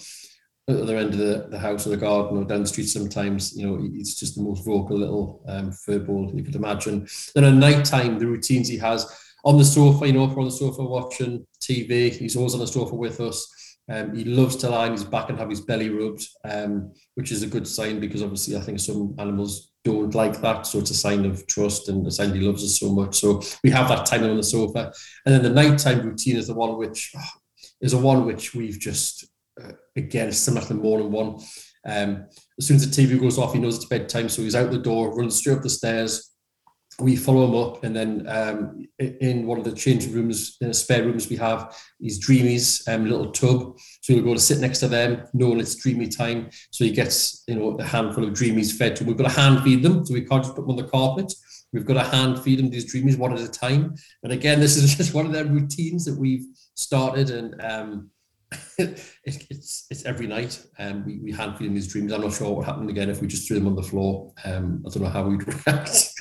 the 0.67 0.81
other 0.81 0.97
end 0.97 1.13
of 1.13 1.19
the, 1.19 1.47
the 1.49 1.59
house 1.59 1.87
or 1.87 1.91
the 1.91 1.97
garden 1.97 2.37
or 2.37 2.43
down 2.43 2.61
the 2.61 2.67
street 2.67 2.87
sometimes. 2.87 3.57
You 3.57 3.67
know, 3.67 3.81
he's 3.81 4.15
just 4.15 4.35
the 4.35 4.43
most 4.43 4.65
vocal 4.65 4.97
little 4.97 5.43
um, 5.47 5.71
furball 5.71 6.35
you 6.35 6.43
could 6.43 6.55
imagine. 6.55 7.07
Then 7.33 7.45
at 7.45 7.53
night 7.53 7.85
time, 7.85 8.19
the 8.19 8.27
routines 8.27 8.67
he 8.67 8.77
has, 8.77 9.05
on 9.47 9.57
the 9.57 9.63
sofa, 9.63 10.05
you 10.05 10.11
know, 10.11 10.25
if 10.25 10.31
we're 10.31 10.41
on 10.41 10.49
the 10.49 10.51
sofa 10.51 10.83
watching 10.83 11.47
TV, 11.61 12.11
he's 12.13 12.35
always 12.35 12.53
on 12.53 12.59
the 12.59 12.67
sofa 12.67 12.93
with 12.93 13.21
us. 13.21 13.49
Um, 13.89 14.13
he 14.13 14.25
loves 14.25 14.57
to 14.57 14.69
lie 14.69 14.87
on 14.87 14.91
his 14.91 15.05
back 15.05 15.29
and 15.29 15.39
have 15.39 15.49
his 15.49 15.61
belly 15.61 15.89
rubbed, 15.89 16.27
um, 16.43 16.91
which 17.15 17.31
is 17.31 17.43
a 17.43 17.47
good 17.47 17.65
sign 17.65 18.01
because 18.01 18.21
obviously 18.21 18.57
I 18.57 18.59
think 18.59 18.81
some 18.81 19.15
animals 19.17 19.71
don't 19.85 20.13
like 20.13 20.41
that. 20.41 20.67
So 20.67 20.79
it's 20.79 20.91
a 20.91 20.95
sign 20.95 21.25
of 21.25 21.47
trust 21.47 21.87
and 21.87 22.05
a 22.05 22.11
sign 22.11 22.35
he 22.35 22.41
loves 22.41 22.61
us 22.61 22.77
so 22.77 22.93
much. 22.93 23.15
So 23.15 23.41
we 23.63 23.69
have 23.69 23.87
that 23.87 24.05
time 24.05 24.25
on 24.25 24.35
the 24.35 24.43
sofa. 24.43 24.91
And 25.25 25.33
then 25.33 25.43
the 25.43 25.49
nighttime 25.49 26.05
routine 26.05 26.35
is 26.35 26.47
the 26.47 26.53
one 26.53 26.77
which 26.77 27.13
oh, 27.17 27.29
is 27.79 27.93
a 27.93 27.97
one 27.97 28.25
which 28.25 28.53
we've 28.53 28.77
just, 28.77 29.29
uh, 29.63 29.71
again, 29.95 30.33
similar 30.33 30.63
to 30.63 30.73
the 30.73 30.81
morning 30.81 31.09
one. 31.09 31.39
Um, 31.85 32.25
as 32.59 32.67
soon 32.67 32.75
as 32.75 32.89
the 32.89 33.01
TV 33.01 33.17
goes 33.17 33.37
off, 33.37 33.53
he 33.53 33.59
knows 33.59 33.77
it's 33.77 33.85
bedtime. 33.85 34.27
So 34.27 34.41
he's 34.41 34.55
out 34.55 34.71
the 34.71 34.77
door, 34.77 35.15
runs 35.15 35.37
straight 35.37 35.55
up 35.55 35.63
the 35.63 35.69
stairs, 35.69 36.33
we 36.99 37.15
follow 37.15 37.45
him 37.45 37.55
up, 37.55 37.83
and 37.83 37.95
then 37.95 38.25
um, 38.27 38.87
in 38.97 39.45
one 39.45 39.59
of 39.59 39.63
the 39.63 39.71
changing 39.71 40.13
rooms, 40.13 40.57
in 40.61 40.69
the 40.69 40.73
spare 40.73 41.03
rooms 41.03 41.29
we 41.29 41.35
have, 41.35 41.77
these 41.99 42.25
Dreamies, 42.25 42.87
um, 42.91 43.05
little 43.07 43.31
tub. 43.31 43.77
So 44.01 44.13
he'll 44.13 44.23
go 44.23 44.33
to 44.33 44.39
sit 44.39 44.59
next 44.59 44.79
to 44.79 44.87
them, 44.87 45.23
knowing 45.33 45.59
it's 45.59 45.75
Dreamy 45.75 46.07
time. 46.07 46.49
So 46.71 46.85
he 46.85 46.91
gets, 46.91 47.43
you 47.47 47.55
know, 47.55 47.77
a 47.77 47.83
handful 47.83 48.23
of 48.23 48.33
Dreamies 48.33 48.75
fed 48.75 48.95
to 48.95 49.03
him. 49.03 49.09
We've 49.09 49.17
got 49.17 49.29
to 49.29 49.39
hand 49.39 49.63
feed 49.63 49.83
them, 49.83 50.05
so 50.05 50.13
we 50.13 50.25
can't 50.25 50.43
just 50.43 50.55
put 50.55 50.63
them 50.63 50.71
on 50.71 50.77
the 50.77 50.89
carpet. 50.89 51.31
We've 51.71 51.85
got 51.85 51.95
to 51.95 52.03
hand 52.03 52.39
feed 52.39 52.59
them 52.59 52.71
these 52.71 52.91
Dreamies 52.91 53.17
one 53.17 53.33
at 53.33 53.41
a 53.41 53.47
time. 53.47 53.93
And 54.23 54.33
again, 54.33 54.59
this 54.59 54.75
is 54.75 54.95
just 54.97 55.13
one 55.13 55.27
of 55.27 55.31
their 55.31 55.45
routines 55.45 56.03
that 56.05 56.17
we've 56.17 56.45
started, 56.73 57.29
and 57.29 57.61
um, 57.63 58.09
it, 58.79 59.03
it's 59.23 59.85
it's 59.91 60.05
every 60.05 60.25
night. 60.25 60.65
Um, 60.79 61.05
we, 61.05 61.19
we 61.19 61.31
hand 61.31 61.57
feed 61.57 61.67
them 61.67 61.75
these 61.75 61.93
Dreamies. 61.93 62.11
I'm 62.11 62.21
not 62.21 62.33
sure 62.33 62.47
what 62.47 62.57
would 62.57 62.65
happen 62.65 62.89
again 62.89 63.11
if 63.11 63.21
we 63.21 63.27
just 63.27 63.47
threw 63.47 63.59
them 63.59 63.67
on 63.67 63.75
the 63.75 63.83
floor. 63.83 64.33
Um, 64.45 64.83
I 64.87 64.89
don't 64.89 65.03
know 65.03 65.09
how 65.09 65.27
we'd 65.27 65.47
react. 65.67 66.16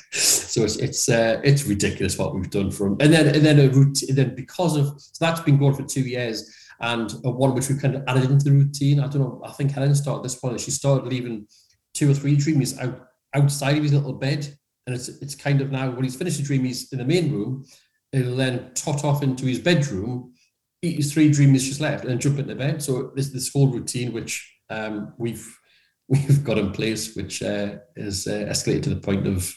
So 0.57 0.63
it's 0.63 0.77
it's 0.77 1.07
uh, 1.07 1.39
it's 1.43 1.67
ridiculous 1.67 2.17
what 2.17 2.33
we've 2.33 2.49
done 2.49 2.71
from 2.71 2.97
and 2.99 3.13
then 3.13 3.27
and 3.27 3.45
then 3.45 3.59
a 3.59 3.69
routine 3.69 4.15
then 4.15 4.33
because 4.33 4.75
of 4.75 4.99
so 4.99 5.23
that's 5.23 5.41
been 5.41 5.59
going 5.59 5.75
for 5.75 5.83
two 5.83 6.01
years 6.01 6.51
and 6.79 7.11
one 7.21 7.53
which 7.53 7.69
we 7.69 7.77
kind 7.77 7.93
of 7.93 8.03
added 8.07 8.31
into 8.31 8.45
the 8.45 8.55
routine. 8.55 8.99
I 8.99 9.07
don't 9.07 9.21
know. 9.21 9.39
I 9.45 9.51
think 9.51 9.69
Helen 9.69 9.93
started 9.93 10.23
this 10.23 10.41
one. 10.41 10.57
She 10.57 10.71
started 10.71 11.05
leaving 11.05 11.45
two 11.93 12.09
or 12.09 12.15
three 12.15 12.35
dreamies 12.35 12.75
out 12.81 13.07
outside 13.35 13.77
of 13.77 13.83
his 13.83 13.93
little 13.93 14.13
bed, 14.13 14.51
and 14.87 14.95
it's 14.95 15.09
it's 15.09 15.35
kind 15.35 15.61
of 15.61 15.69
now 15.69 15.91
when 15.91 16.03
he's 16.03 16.15
finished 16.15 16.37
the 16.37 16.43
dreamies 16.43 16.91
in 16.91 16.97
the 16.97 17.05
main 17.05 17.31
room, 17.31 17.63
he'll 18.11 18.35
then 18.35 18.71
tot 18.73 19.05
off 19.05 19.21
into 19.21 19.45
his 19.45 19.59
bedroom, 19.59 20.33
eat 20.81 20.95
his 20.95 21.13
three 21.13 21.29
dreamies 21.29 21.65
just 21.65 21.81
left, 21.81 22.03
and 22.05 22.19
jump 22.19 22.39
into 22.39 22.55
bed. 22.55 22.81
So 22.81 23.11
this 23.13 23.29
this 23.29 23.53
whole 23.53 23.67
routine 23.67 24.11
which 24.11 24.51
um, 24.71 25.13
we've 25.19 25.47
we've 26.07 26.43
got 26.43 26.57
in 26.57 26.71
place, 26.71 27.15
which 27.15 27.43
uh, 27.43 27.75
is 27.95 28.25
uh, 28.25 28.47
escalated 28.49 28.81
to 28.83 28.89
the 28.89 29.01
point 29.01 29.27
of 29.27 29.53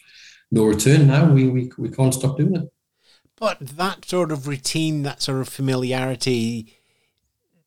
no 0.50 0.64
return 0.64 1.06
now. 1.06 1.32
We, 1.32 1.48
we, 1.48 1.72
we 1.78 1.88
can't 1.88 2.14
stop 2.14 2.36
doing 2.36 2.56
it. 2.56 2.72
But 3.36 3.60
that 3.60 4.04
sort 4.04 4.32
of 4.32 4.46
routine, 4.46 5.02
that 5.02 5.22
sort 5.22 5.40
of 5.40 5.48
familiarity, 5.48 6.76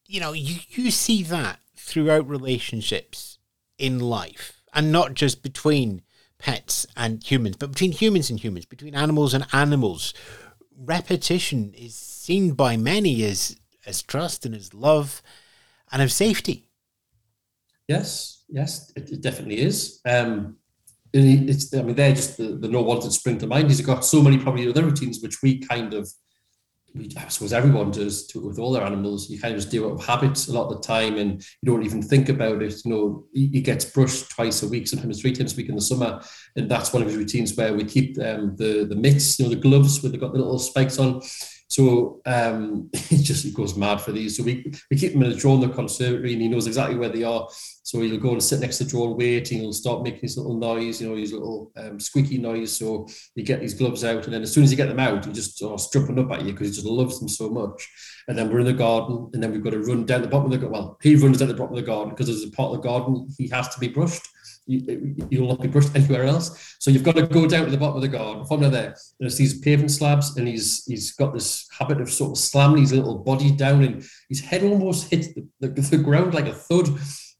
you 0.05 0.19
know, 0.19 0.33
you, 0.33 0.57
you 0.69 0.91
see 0.91 1.23
that 1.23 1.59
throughout 1.75 2.29
relationships 2.29 3.39
in 3.77 3.99
life 3.99 4.61
and 4.73 4.91
not 4.91 5.13
just 5.13 5.41
between 5.41 6.03
pets 6.37 6.85
and 6.95 7.23
humans, 7.23 7.55
but 7.55 7.71
between 7.71 7.91
humans 7.91 8.29
and 8.29 8.39
humans, 8.39 8.65
between 8.65 8.95
animals 8.95 9.33
and 9.33 9.47
animals. 9.53 10.13
Repetition 10.77 11.73
is 11.75 11.95
seen 11.95 12.51
by 12.51 12.75
many 12.77 13.23
as, 13.23 13.57
as 13.85 14.01
trust 14.01 14.45
and 14.45 14.53
as 14.53 14.73
love 14.73 15.21
and 15.91 16.01
as 16.01 16.13
safety. 16.13 16.67
Yes, 17.87 18.43
yes, 18.49 18.91
it, 18.95 19.09
it 19.11 19.21
definitely 19.21 19.59
is. 19.59 20.01
Um, 20.05 20.57
it's 21.13 21.73
I 21.73 21.83
mean 21.83 21.95
they're 21.95 22.15
just 22.15 22.37
the, 22.37 22.55
the 22.55 22.67
no 22.67 22.81
that 23.03 23.11
spring 23.11 23.37
to 23.39 23.47
mind. 23.47 23.69
He's 23.69 23.81
got 23.81 24.05
so 24.05 24.21
many 24.21 24.37
probably 24.37 24.67
other 24.67 24.83
routines 24.83 25.21
which 25.21 25.41
we 25.41 25.59
kind 25.59 25.93
of 25.93 26.09
we, 26.95 27.09
I 27.17 27.27
suppose 27.27 27.53
everyone 27.53 27.91
does 27.91 28.27
to, 28.27 28.39
with 28.39 28.59
all 28.59 28.71
their 28.71 28.83
animals. 28.83 29.29
You 29.29 29.39
kind 29.39 29.53
of 29.53 29.59
just 29.59 29.71
it 29.71 29.93
of 29.93 30.03
habits 30.03 30.47
a 30.47 30.53
lot 30.53 30.69
of 30.69 30.81
the 30.81 30.87
time, 30.87 31.17
and 31.17 31.41
you 31.61 31.71
don't 31.71 31.83
even 31.83 32.01
think 32.01 32.29
about 32.29 32.61
it. 32.61 32.75
You 32.85 32.91
know, 32.91 33.25
he, 33.33 33.47
he, 33.47 33.61
gets 33.61 33.85
brushed 33.85 34.29
twice 34.31 34.61
a 34.63 34.67
week, 34.67 34.87
sometimes 34.87 35.21
three 35.21 35.33
times 35.33 35.53
a 35.53 35.57
week 35.57 35.69
in 35.69 35.75
the 35.75 35.81
summer, 35.81 36.21
and 36.55 36.69
that's 36.69 36.93
one 36.93 37.01
of 37.01 37.07
his 37.07 37.17
routines 37.17 37.55
where 37.55 37.73
we 37.73 37.83
keep 37.83 38.19
um, 38.19 38.55
the 38.57 38.85
the 38.85 38.95
mitts, 38.95 39.39
you 39.39 39.45
know, 39.45 39.49
the 39.49 39.61
gloves 39.61 40.01
where 40.01 40.11
they've 40.11 40.21
got 40.21 40.33
the 40.33 40.39
little 40.39 40.59
spikes 40.59 40.99
on. 40.99 41.21
So 41.73 42.21
um, 42.27 42.89
it 42.93 43.23
just 43.23 43.43
he 43.43 43.51
goes 43.51 43.75
mad 43.75 43.99
for 43.99 44.11
these. 44.11 44.37
So 44.37 44.43
we, 44.43 44.71
we 44.91 44.97
keep 44.97 45.13
him 45.13 45.23
in 45.23 45.31
a 45.31 45.35
drawer 45.35 45.55
in 45.55 45.61
the 45.61 45.69
conservatory, 45.69 46.33
and 46.33 46.41
he 46.41 46.47
knows 46.47 46.67
exactly 46.67 46.95
where 46.95 47.09
they 47.09 47.23
are. 47.23 47.49
So 47.81 47.99
he'll 47.99 48.19
go 48.19 48.33
and 48.33 48.43
sit 48.43 48.59
next 48.59 48.77
to 48.77 48.83
the 48.83 48.91
drawer 48.91 49.07
and 49.07 49.17
wait, 49.17 49.49
and 49.49 49.61
he'll 49.61 49.73
start 49.73 50.03
making 50.03 50.21
his 50.21 50.37
little 50.37 50.55
noise, 50.55 51.01
you 51.01 51.09
know, 51.09 51.15
his 51.15 51.33
little 51.33 51.71
um, 51.75 51.99
squeaky 51.99 52.37
noise. 52.37 52.77
So 52.77 53.07
you 53.33 53.43
get 53.43 53.59
these 53.59 53.73
gloves 53.73 54.03
out, 54.03 54.25
and 54.25 54.33
then 54.33 54.43
as 54.43 54.53
soon 54.53 54.63
as 54.63 54.69
you 54.69 54.77
get 54.77 54.87
them 54.87 54.99
out, 54.99 55.25
he 55.25 55.33
just 55.33 55.57
starts 55.57 55.89
jumping 55.89 56.19
up 56.19 56.31
at 56.31 56.45
you 56.45 56.51
because 56.51 56.67
he 56.67 56.73
just 56.75 56.85
loves 56.85 57.19
them 57.19 57.27
so 57.27 57.49
much. 57.49 57.89
And 58.27 58.37
then 58.37 58.51
we're 58.51 58.59
in 58.59 58.67
the 58.67 58.73
garden, 58.73 59.31
and 59.33 59.41
then 59.41 59.51
we've 59.51 59.63
got 59.63 59.71
to 59.71 59.79
run 59.79 60.05
down 60.05 60.21
the 60.21 60.27
bottom 60.27 60.45
of 60.45 60.51
the 60.51 60.59
garden. 60.59 60.73
Well, 60.73 60.99
he 61.01 61.15
runs 61.15 61.39
down 61.39 61.47
the 61.47 61.55
bottom 61.55 61.75
of 61.75 61.81
the 61.81 61.87
garden 61.87 62.11
because 62.11 62.27
there's 62.27 62.43
a 62.43 62.51
part 62.55 62.69
of 62.69 62.83
the 62.83 62.87
garden 62.87 63.27
he 63.39 63.47
has 63.47 63.67
to 63.69 63.79
be 63.79 63.87
brushed. 63.87 64.27
You, 64.65 65.15
will 65.41 65.49
not 65.49 65.61
be 65.61 65.67
brushed 65.67 65.95
anywhere 65.95 66.23
else. 66.23 66.75
So 66.79 66.89
you've 66.89 67.03
got 67.03 67.15
to 67.15 67.27
go 67.27 67.47
down 67.47 67.65
to 67.65 67.71
the 67.71 67.77
bottom 67.77 67.97
of 67.97 68.01
the 68.01 68.07
garden. 68.07 68.45
From 68.45 68.61
there, 68.61 68.95
there's 69.19 69.37
these 69.37 69.59
pavement 69.59 69.91
slabs, 69.91 70.37
and 70.37 70.47
he's 70.47 70.85
he's 70.85 71.11
got 71.11 71.33
this 71.33 71.67
habit 71.77 71.99
of 71.99 72.09
sort 72.09 72.31
of 72.31 72.37
slamming 72.37 72.81
his 72.81 72.93
little 72.93 73.17
body 73.17 73.51
down, 73.51 73.83
and 73.83 74.05
his 74.29 74.39
head 74.39 74.63
almost 74.63 75.09
hits 75.09 75.33
the, 75.33 75.47
the, 75.59 75.67
the 75.69 75.97
ground 75.97 76.33
like 76.33 76.47
a 76.47 76.53
thud 76.53 76.87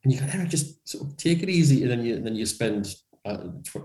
and 0.03 0.11
you 0.11 0.19
can 0.19 0.49
just 0.49 0.87
sort 0.87 1.05
of 1.07 1.17
take 1.17 1.43
it 1.43 1.49
easy, 1.49 1.83
and 1.83 1.91
then 1.91 2.05
you 2.05 2.15
and 2.15 2.25
then 2.25 2.35
you 2.35 2.45
spend 2.45 2.93
uh, 3.25 3.37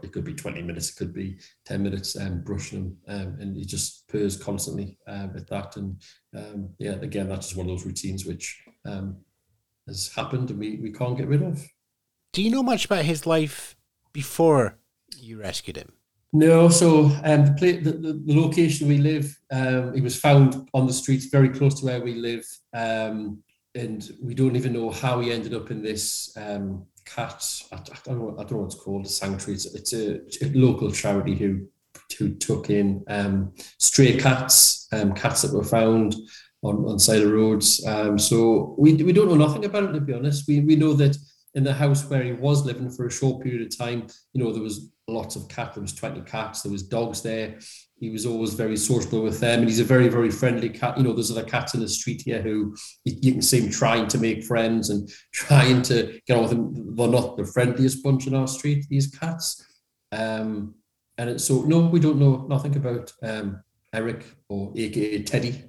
it 0.03 0.13
could 0.13 0.25
be 0.25 0.35
20 0.35 0.63
minutes, 0.63 0.91
it 0.91 0.97
could 0.97 1.15
be 1.15 1.39
10 1.65 1.83
minutes 1.83 2.17
um, 2.17 2.41
brushing 2.43 2.97
them, 3.07 3.21
um, 3.21 3.37
and 3.41 3.57
he 3.57 3.65
just 3.65 4.09
purrs 4.09 4.37
constantly 4.37 4.99
uh, 5.07 5.29
with 5.33 5.47
that. 5.49 5.77
And 5.77 6.03
um, 6.37 6.71
yeah, 6.79 6.97
again, 7.03 7.29
that's 7.29 7.49
just 7.49 7.57
one 7.57 7.69
of 7.69 7.77
those 7.77 7.87
routines 7.87 8.27
which 8.27 8.61
um, 8.85 9.17
has 9.87 10.13
happened 10.15 10.51
and 10.51 10.59
we, 10.59 10.77
we 10.83 10.91
can't 10.91 11.17
get 11.17 11.29
rid 11.29 11.43
of. 11.43 11.65
Do 12.33 12.43
you 12.43 12.51
know 12.51 12.63
much 12.63 12.85
about 12.85 13.05
his 13.05 13.27
life 13.27 13.77
before 14.13 14.79
you 15.17 15.41
rescued 15.41 15.77
him? 15.77 15.93
No, 16.33 16.69
so 16.69 17.07
um, 17.25 17.47
the, 17.47 17.55
play, 17.57 17.73
the, 17.79 17.93
the, 17.93 18.13
the, 18.13 18.39
location 18.39 18.87
we 18.87 18.99
live, 18.99 19.35
um, 19.51 19.95
he 19.95 20.03
was 20.03 20.19
found 20.21 20.69
on 20.75 20.87
the 20.87 20.93
streets 20.93 21.27
very 21.27 21.49
close 21.49 21.81
to 21.81 21.87
where 21.87 22.03
we 22.03 22.15
live. 22.15 22.45
Um, 22.75 23.43
and 23.75 24.11
we 24.23 24.35
don't 24.35 24.57
even 24.57 24.75
know 24.75 24.91
how 24.91 25.21
he 25.21 25.33
ended 25.33 25.55
up 25.55 25.71
in 25.71 25.83
this 25.83 26.37
um, 26.37 26.85
cat. 27.07 27.43
I, 27.73 27.77
I, 27.77 27.97
don't 28.05 28.19
know. 28.19 28.35
I 28.39 28.43
don't 28.43 28.53
know 28.53 28.59
what 28.59 28.67
it's 28.67 28.83
called. 28.83 29.07
A 29.07 29.09
sanctuary. 29.09 29.55
It's, 29.55 29.67
it's 29.75 29.93
a, 29.95 30.21
a, 30.45 30.49
local 30.53 30.91
charity 30.91 31.35
who 31.35 31.67
who 32.19 32.35
took 32.35 32.71
in 32.71 33.05
um, 33.09 33.53
stray 33.79 34.17
cats, 34.17 34.89
um, 34.93 35.15
cats 35.15 35.43
that 35.43 35.55
were 35.55 35.65
found 35.65 36.15
on 36.63 36.85
on 36.85 36.99
side 36.99 37.23
of 37.23 37.31
roads. 37.31 37.85
Um, 37.87 38.19
so 38.19 38.75
we 38.79 38.95
we 38.95 39.13
don't 39.13 39.29
know 39.29 39.47
nothing 39.47 39.65
about 39.65 39.85
it 39.85 39.93
to 39.93 40.01
be 40.01 40.13
honest. 40.13 40.49
We 40.49 40.61
we 40.61 40.77
know 40.77 40.93
that 40.95 41.17
in 41.59 41.65
the 41.65 41.75
house 41.75 42.09
where 42.09 42.23
he 42.23 42.33
was 42.33 42.65
living 42.65 42.91
for 42.91 43.07
a 43.07 43.11
short 43.11 43.43
period 43.43 43.63
of 43.63 43.77
time, 43.77 44.07
you 44.33 44.43
know, 44.43 44.53
there 44.53 44.63
was 44.63 44.91
lots 45.07 45.37
of 45.37 45.49
cats. 45.49 45.75
There 45.75 45.83
was 45.83 45.95
twenty 45.95 46.23
cats. 46.23 46.63
There 46.63 46.73
was 46.73 46.83
dogs 46.83 47.23
there 47.23 47.59
he 48.01 48.11
was 48.11 48.27
always 48.27 48.55
very 48.55 48.77
sociable 48.77 49.23
with 49.23 49.41
them 49.41 49.61
and 49.61 49.69
he's 49.69 49.81
a 49.81 49.85
very 49.85 50.09
very 50.09 50.31
friendly 50.31 50.69
cat 50.69 50.97
you 50.97 51.05
know 51.05 51.13
there's 51.13 51.31
other 51.31 51.45
cats 51.45 51.75
in 51.75 51.81
the 51.81 51.89
street 51.89 52.23
here 52.23 52.41
who 52.41 52.75
you 53.05 53.33
can 53.33 53.43
see 53.43 53.61
him 53.61 53.71
trying 53.71 54.07
to 54.07 54.19
make 54.19 54.45
friends 54.45 54.91
and 54.91 55.11
trying 55.33 55.83
to 55.83 56.21
get 56.27 56.37
on 56.37 56.43
with 56.43 56.51
them 56.51 56.97
they're 56.97 57.09
not 57.09 57.37
the 57.37 57.45
friendliest 57.45 58.03
bunch 58.03 58.27
in 58.27 58.35
our 58.35 58.49
street 58.49 58.87
these 58.89 59.09
cats 59.09 59.65
um 60.13 60.75
and 61.19 61.41
so 61.41 61.63
no 61.63 61.81
we 61.81 62.01
don't 62.01 62.19
know 62.19 62.47
nothing 62.49 62.77
about 62.77 63.13
um 63.23 63.61
Eric, 63.95 64.25
or 64.51 64.73
aka 64.77 65.23
Teddy, 65.23 65.65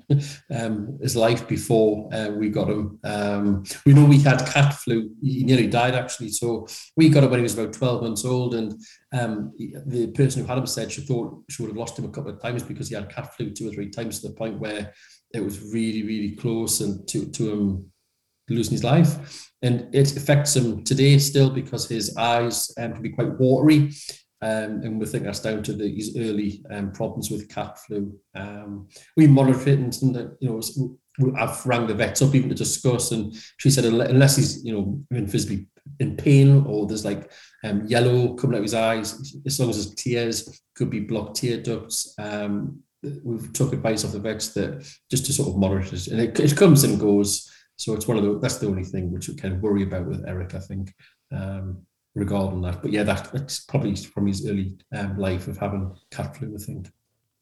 um, 0.53 0.97
his 1.01 1.15
life 1.15 1.47
before 1.47 2.09
uh, 2.13 2.29
we 2.29 2.49
got 2.49 2.69
him. 2.69 2.99
Um, 3.03 3.63
we 3.85 3.93
know 3.93 4.03
we 4.03 4.19
had 4.19 4.45
cat 4.45 4.73
flu. 4.73 5.11
He 5.21 5.43
nearly 5.45 5.67
died 5.67 5.95
actually. 5.95 6.29
So 6.29 6.67
we 6.97 7.07
got 7.09 7.23
him 7.23 7.29
when 7.29 7.39
he 7.39 7.43
was 7.43 7.57
about 7.57 7.73
12 7.73 8.03
months 8.03 8.25
old. 8.25 8.55
And 8.55 8.73
um, 9.13 9.53
the 9.57 10.07
person 10.07 10.41
who 10.41 10.47
had 10.47 10.57
him 10.57 10.65
said 10.65 10.91
she 10.91 11.01
thought 11.01 11.43
she 11.49 11.61
would 11.61 11.69
have 11.69 11.77
lost 11.77 11.97
him 11.97 12.05
a 12.05 12.09
couple 12.09 12.31
of 12.31 12.41
times 12.41 12.61
because 12.61 12.89
he 12.89 12.95
had 12.95 13.13
cat 13.13 13.33
flu 13.35 13.51
two 13.51 13.69
or 13.69 13.71
three 13.71 13.89
times 13.89 14.19
to 14.19 14.27
the 14.27 14.33
point 14.33 14.59
where 14.59 14.93
it 15.33 15.43
was 15.43 15.61
really, 15.73 16.03
really 16.03 16.35
close 16.35 16.81
and 16.81 17.07
to, 17.07 17.25
to 17.31 17.51
him 17.51 17.91
losing 18.49 18.73
his 18.73 18.83
life. 18.83 19.49
And 19.61 19.93
it 19.93 20.15
affects 20.15 20.55
him 20.55 20.83
today 20.83 21.17
still 21.19 21.49
because 21.49 21.87
his 21.87 22.15
eyes 22.17 22.73
um, 22.77 22.93
can 22.93 23.01
be 23.01 23.09
quite 23.09 23.39
watery. 23.39 23.91
Um, 24.41 24.81
and 24.83 24.99
we 24.99 25.05
think 25.05 25.25
that's 25.25 25.41
down 25.41 25.63
to 25.63 25.73
the, 25.73 25.93
his 25.93 26.15
early 26.17 26.63
um, 26.69 26.91
problems 26.91 27.29
with 27.29 27.49
cat 27.49 27.77
flu. 27.79 28.13
Um, 28.35 28.87
we 29.17 29.27
monitor 29.27 29.69
it, 29.69 29.79
and, 29.79 30.01
and 30.01 30.31
you 30.39 30.49
know, 30.49 31.35
I've 31.37 31.65
rang 31.65 31.87
the 31.87 31.93
vets 31.93 32.21
up 32.21 32.33
even 32.33 32.49
to 32.49 32.55
discuss, 32.55 33.11
and 33.11 33.35
she 33.57 33.69
said 33.69 33.85
unless 33.85 34.37
he's 34.37 34.63
you 34.63 34.73
know 34.73 35.03
visibly 35.11 35.67
in 35.99 36.15
pain 36.15 36.65
or 36.65 36.85
there's 36.87 37.05
like 37.05 37.31
um, 37.63 37.85
yellow 37.87 38.35
coming 38.35 38.55
out 38.55 38.59
of 38.59 38.63
his 38.63 38.73
eyes, 38.73 39.35
as 39.45 39.59
long 39.59 39.69
as 39.69 39.75
there's 39.75 39.95
tears, 39.95 40.61
could 40.75 40.89
be 40.89 41.01
blocked 41.01 41.37
tear 41.37 41.61
ducts. 41.61 42.13
Um, 42.17 42.79
we've 43.23 43.51
took 43.53 43.73
advice 43.73 44.03
off 44.03 44.11
the 44.11 44.19
vets 44.19 44.49
that 44.49 44.85
just 45.09 45.25
to 45.25 45.33
sort 45.33 45.49
of 45.49 45.57
monitor 45.57 45.95
it, 45.95 46.07
and 46.07 46.21
it, 46.21 46.39
it 46.39 46.55
comes 46.55 46.83
and 46.83 46.99
goes. 46.99 47.51
So 47.75 47.93
it's 47.93 48.07
one 48.07 48.17
of 48.17 48.23
the 48.23 48.39
that's 48.39 48.57
the 48.57 48.67
only 48.67 48.83
thing 48.83 49.11
which 49.11 49.27
we 49.27 49.35
kind 49.35 49.53
of 49.53 49.61
worry 49.61 49.83
about 49.83 50.07
with 50.07 50.25
Eric, 50.27 50.55
I 50.55 50.59
think. 50.59 50.93
Um, 51.31 51.85
regarding 52.15 52.61
that. 52.61 52.81
But 52.81 52.91
yeah, 52.91 53.03
that, 53.03 53.31
that's 53.31 53.61
probably 53.61 53.95
from 53.95 54.27
his 54.27 54.47
early 54.47 54.77
um, 54.95 55.17
life 55.17 55.47
of 55.47 55.57
having 55.57 55.95
cat 56.11 56.35
flu, 56.35 56.53
I 56.55 56.59
think. 56.59 56.89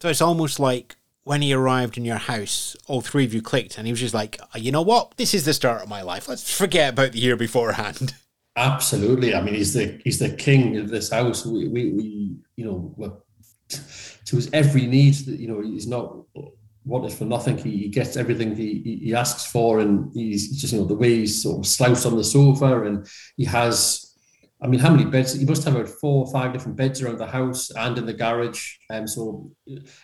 So 0.02 0.10
it's 0.10 0.22
almost 0.22 0.60
like 0.60 0.96
when 1.24 1.42
he 1.42 1.54
arrived 1.54 1.98
in 1.98 2.06
your 2.06 2.18
house, 2.18 2.76
all 2.88 3.02
three 3.02 3.26
of 3.26 3.34
you 3.34 3.42
clicked, 3.42 3.78
and 3.78 3.86
he 3.86 3.92
was 3.92 4.00
just 4.00 4.14
like, 4.14 4.40
you 4.56 4.72
know 4.72 4.82
what? 4.82 5.18
This 5.18 5.34
is 5.34 5.46
the 5.46 5.54
start 5.54 5.82
of 5.82 5.90
my 5.90 6.02
life. 6.02 6.28
Let's 6.28 6.56
forget 6.56 6.94
about 6.94 7.12
the 7.12 7.20
year 7.20 7.36
beforehand. 7.36 8.14
Absolutely. 8.56 9.36
I 9.36 9.42
mean, 9.42 9.54
he's 9.54 9.74
the 9.74 10.00
he's 10.04 10.20
the 10.20 10.36
king 10.36 10.78
of 10.78 10.90
this 10.90 11.12
house. 11.12 11.46
We 11.46 11.68
we, 11.68 11.92
we 11.92 12.38
you 12.56 12.66
know, 12.66 13.22
to 13.70 14.36
his 14.36 14.50
every 14.52 14.88
need. 14.88 15.14
That 15.14 15.40
you 15.40 15.48
know, 15.48 15.62
he's 15.62 15.86
not 15.86 16.24
wanted 16.86 17.12
for 17.12 17.26
nothing. 17.26 17.58
He, 17.58 17.78
he 17.78 17.90
gets 17.90 18.18
everything 18.18 18.56
he, 18.56 19.00
he 19.04 19.14
asks 19.14 19.46
for, 19.46 19.80
and 19.80 20.12
he's 20.14 20.60
just 20.60 20.74
you 20.74 20.80
know 20.80 20.86
the 20.86 20.96
way 20.96 21.18
he's 21.18 21.44
sort 21.44 21.60
of 21.60 21.68
slouched 21.68 22.06
on 22.06 22.16
the 22.16 22.24
sofa, 22.24 22.84
and 22.84 23.08
he 23.36 23.46
has 23.46 24.07
I 24.60 24.65
mean, 24.65 24.80
how 24.80 24.89
many 24.89 25.06
beds? 25.06 25.38
You 25.38 25.46
must 25.46 25.63
have 25.65 25.76
about 25.76 25.88
four 25.88 26.26
or 26.26 26.32
five 26.32 26.52
different 26.52 26.78
beds 26.78 27.02
around 27.02 27.20
the 27.20 27.28
house 27.28 27.70
and 27.70 27.96
in 27.96 28.08
the 28.08 28.13
garage. 28.13 28.78
Um, 28.89 29.06
so 29.06 29.52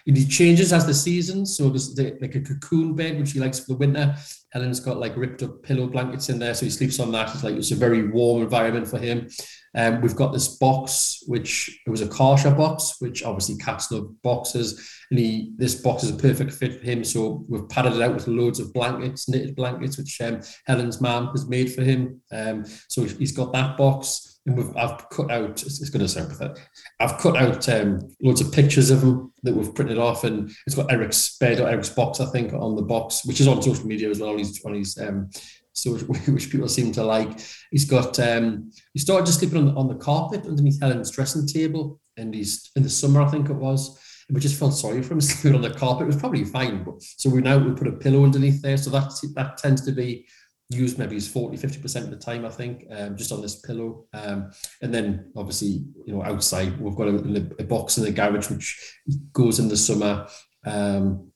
it 0.05 0.29
changes 0.29 0.71
as 0.71 0.85
the 0.85 0.93
seasons. 0.93 1.57
So 1.57 1.69
there's 1.69 1.95
the, 1.95 2.15
like 2.21 2.35
a 2.35 2.41
cocoon 2.41 2.95
bed, 2.95 3.17
which 3.17 3.31
he 3.31 3.39
likes 3.39 3.59
for 3.59 3.73
the 3.73 3.77
winter. 3.77 4.15
Helen's 4.51 4.79
got 4.79 4.99
like 4.99 5.17
ripped 5.17 5.41
up 5.41 5.63
pillow 5.63 5.87
blankets 5.87 6.29
in 6.29 6.37
there, 6.37 6.53
so 6.53 6.65
he 6.65 6.69
sleeps 6.69 6.99
on 6.99 7.11
that. 7.13 7.33
It's 7.33 7.43
like 7.43 7.55
it's 7.55 7.71
a 7.71 7.75
very 7.75 8.09
warm 8.09 8.43
environment 8.43 8.87
for 8.87 8.99
him. 8.99 9.27
Um, 9.75 10.01
we've 10.01 10.15
got 10.15 10.31
this 10.31 10.49
box, 10.57 11.23
which 11.25 11.81
it 11.87 11.89
was 11.89 12.01
a 12.01 12.07
Karcher 12.07 12.55
box, 12.55 12.97
which 12.99 13.23
obviously 13.23 13.57
cats 13.57 13.91
love 13.91 14.21
boxes, 14.21 14.87
and 15.09 15.17
he 15.17 15.53
this 15.57 15.73
box 15.81 16.03
is 16.03 16.11
a 16.11 16.15
perfect 16.15 16.53
fit 16.53 16.79
for 16.79 16.85
him. 16.85 17.03
So 17.03 17.43
we've 17.49 17.67
padded 17.69 17.93
it 17.93 18.03
out 18.03 18.13
with 18.13 18.27
loads 18.27 18.59
of 18.59 18.71
blankets, 18.71 19.27
knitted 19.27 19.55
blankets, 19.55 19.97
which 19.97 20.21
um, 20.21 20.41
Helen's 20.67 21.01
mom 21.01 21.29
has 21.29 21.49
made 21.49 21.73
for 21.73 21.81
him. 21.81 22.21
Um, 22.31 22.65
so 22.87 23.05
he's 23.05 23.31
got 23.31 23.51
that 23.53 23.77
box 23.77 24.32
and 24.45 24.57
we've 24.57 24.75
I've 24.75 25.09
cut 25.09 25.31
out. 25.31 25.61
It's, 25.63 25.81
it's 25.81 25.89
going 25.89 26.01
to 26.01 26.07
sound 26.07 26.29
pathetic. 26.29 26.67
I've 26.99 27.17
cut 27.17 27.37
out 27.37 27.67
um, 27.69 27.99
loads 28.21 28.41
of 28.41 28.51
pictures 28.51 28.89
of 28.89 29.01
him 29.01 29.31
that 29.43 29.55
we've 29.55 29.73
printed 29.73 29.97
off, 29.97 30.23
and 30.23 30.51
it's 30.67 30.75
got 30.75 30.91
Eric's 30.91 31.37
bed 31.37 31.59
or 31.59 31.69
Eric's 31.69 31.89
box, 31.89 32.19
I 32.19 32.25
think, 32.25 32.53
on 32.53 32.75
the 32.75 32.81
box, 32.81 33.25
which 33.25 33.39
is 33.39 33.47
on 33.47 33.61
social 33.61 33.87
media 33.87 34.09
as 34.09 34.19
well. 34.19 34.31
On 34.31 34.43
on 34.65 34.73
his 34.73 34.97
um, 34.97 35.29
so 35.73 35.93
which 36.27 36.51
people 36.51 36.67
seem 36.67 36.91
to 36.93 37.03
like. 37.03 37.39
He's 37.71 37.85
got 37.85 38.19
um, 38.19 38.71
he 38.93 38.99
started 38.99 39.25
just 39.25 39.39
sleeping 39.39 39.57
on 39.57 39.65
the, 39.65 39.73
on 39.73 39.87
the 39.87 39.95
carpet 39.95 40.45
underneath 40.45 40.79
Helen's 40.81 41.11
dressing 41.11 41.47
table, 41.47 41.99
and 42.17 42.33
he's 42.33 42.71
in 42.75 42.83
the 42.83 42.89
summer, 42.89 43.21
I 43.21 43.29
think 43.29 43.49
it 43.49 43.55
was. 43.55 43.99
we 44.29 44.39
just 44.39 44.59
felt 44.59 44.73
sorry 44.73 45.01
for 45.01 45.13
him 45.13 45.21
sleeping 45.21 45.55
on 45.55 45.61
the 45.61 45.77
carpet. 45.77 46.03
It 46.03 46.07
was 46.07 46.17
probably 46.17 46.43
fine, 46.43 46.83
but 46.83 47.01
so 47.01 47.29
we 47.29 47.41
now 47.41 47.57
we 47.57 47.73
put 47.73 47.87
a 47.87 47.93
pillow 47.93 48.23
underneath 48.23 48.61
there, 48.61 48.77
so 48.77 48.89
that 48.91 49.11
that 49.35 49.57
tends 49.57 49.81
to 49.85 49.91
be 49.91 50.25
used 50.73 50.97
maybe 50.97 51.15
is 51.15 51.27
40 51.27 51.57
50% 51.57 52.03
of 52.03 52.09
the 52.09 52.15
time 52.15 52.45
i 52.45 52.49
think 52.49 52.85
um, 52.91 53.15
just 53.17 53.31
on 53.31 53.41
this 53.41 53.57
pillow. 53.57 54.05
Um, 54.13 54.51
and 54.81 54.93
then 54.93 55.31
obviously 55.35 55.83
you 56.05 56.13
know 56.13 56.23
outside 56.23 56.79
we've 56.79 56.95
got 56.95 57.07
a, 57.07 57.47
a, 57.59 57.63
box 57.63 57.97
in 57.97 58.03
the 58.03 58.11
garage 58.11 58.49
which 58.49 58.97
goes 59.31 59.59
in 59.59 59.67
the 59.67 59.77
summer. 59.77 60.27
Um, 60.65 61.31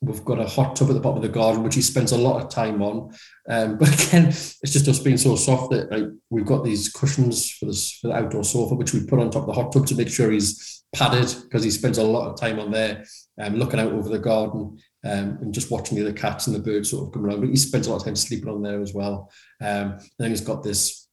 we've 0.00 0.24
got 0.24 0.38
a 0.38 0.46
hot 0.46 0.76
tub 0.76 0.88
at 0.88 0.94
the 0.94 1.00
bottom 1.00 1.16
of 1.16 1.22
the 1.22 1.28
garden 1.28 1.62
which 1.62 1.74
he 1.74 1.82
spends 1.82 2.12
a 2.12 2.18
lot 2.18 2.40
of 2.40 2.50
time 2.50 2.82
on. 2.82 3.12
Um, 3.48 3.78
but 3.78 3.88
again 3.88 4.28
it's 4.28 4.72
just 4.72 4.88
us 4.88 5.00
being 5.00 5.16
so 5.16 5.36
soft 5.36 5.70
that 5.70 5.90
like, 5.90 6.10
we've 6.30 6.46
got 6.46 6.64
these 6.64 6.88
cushions 6.88 7.50
for 7.50 7.66
this 7.66 7.98
for 7.98 8.08
the 8.08 8.14
outdoor 8.14 8.44
sofa 8.44 8.74
which 8.74 8.94
we 8.94 9.06
put 9.06 9.20
on 9.20 9.30
top 9.30 9.48
of 9.48 9.48
the 9.48 9.60
hot 9.60 9.72
tub 9.72 9.86
to 9.86 9.96
make 9.96 10.08
sure 10.08 10.30
he's 10.30 10.84
padded 10.94 11.34
because 11.42 11.62
he 11.62 11.70
spends 11.70 11.98
a 11.98 12.02
lot 12.02 12.30
of 12.30 12.40
time 12.40 12.58
on 12.58 12.70
there 12.70 13.04
um, 13.40 13.56
looking 13.56 13.80
out 13.80 13.92
over 13.92 14.08
the 14.08 14.18
garden 14.18 14.78
um, 15.04 15.38
and 15.40 15.54
just 15.54 15.70
watching 15.70 15.96
the 15.96 16.04
other 16.04 16.16
cats 16.16 16.46
and 16.46 16.56
the 16.56 16.60
birds 16.60 16.90
sort 16.90 17.06
of 17.06 17.12
come 17.12 17.24
around. 17.24 17.40
But 17.40 17.50
he 17.50 17.56
spends 17.56 17.86
a 17.86 17.90
lot 17.90 17.96
of 17.98 18.04
time 18.04 18.16
sleeping 18.16 18.48
on 18.48 18.62
there 18.62 18.80
as 18.80 18.94
well. 18.94 19.30
Um, 19.60 19.92
and 19.92 20.10
then 20.18 20.30
he's 20.30 20.40
got 20.40 20.62
this. 20.62 21.06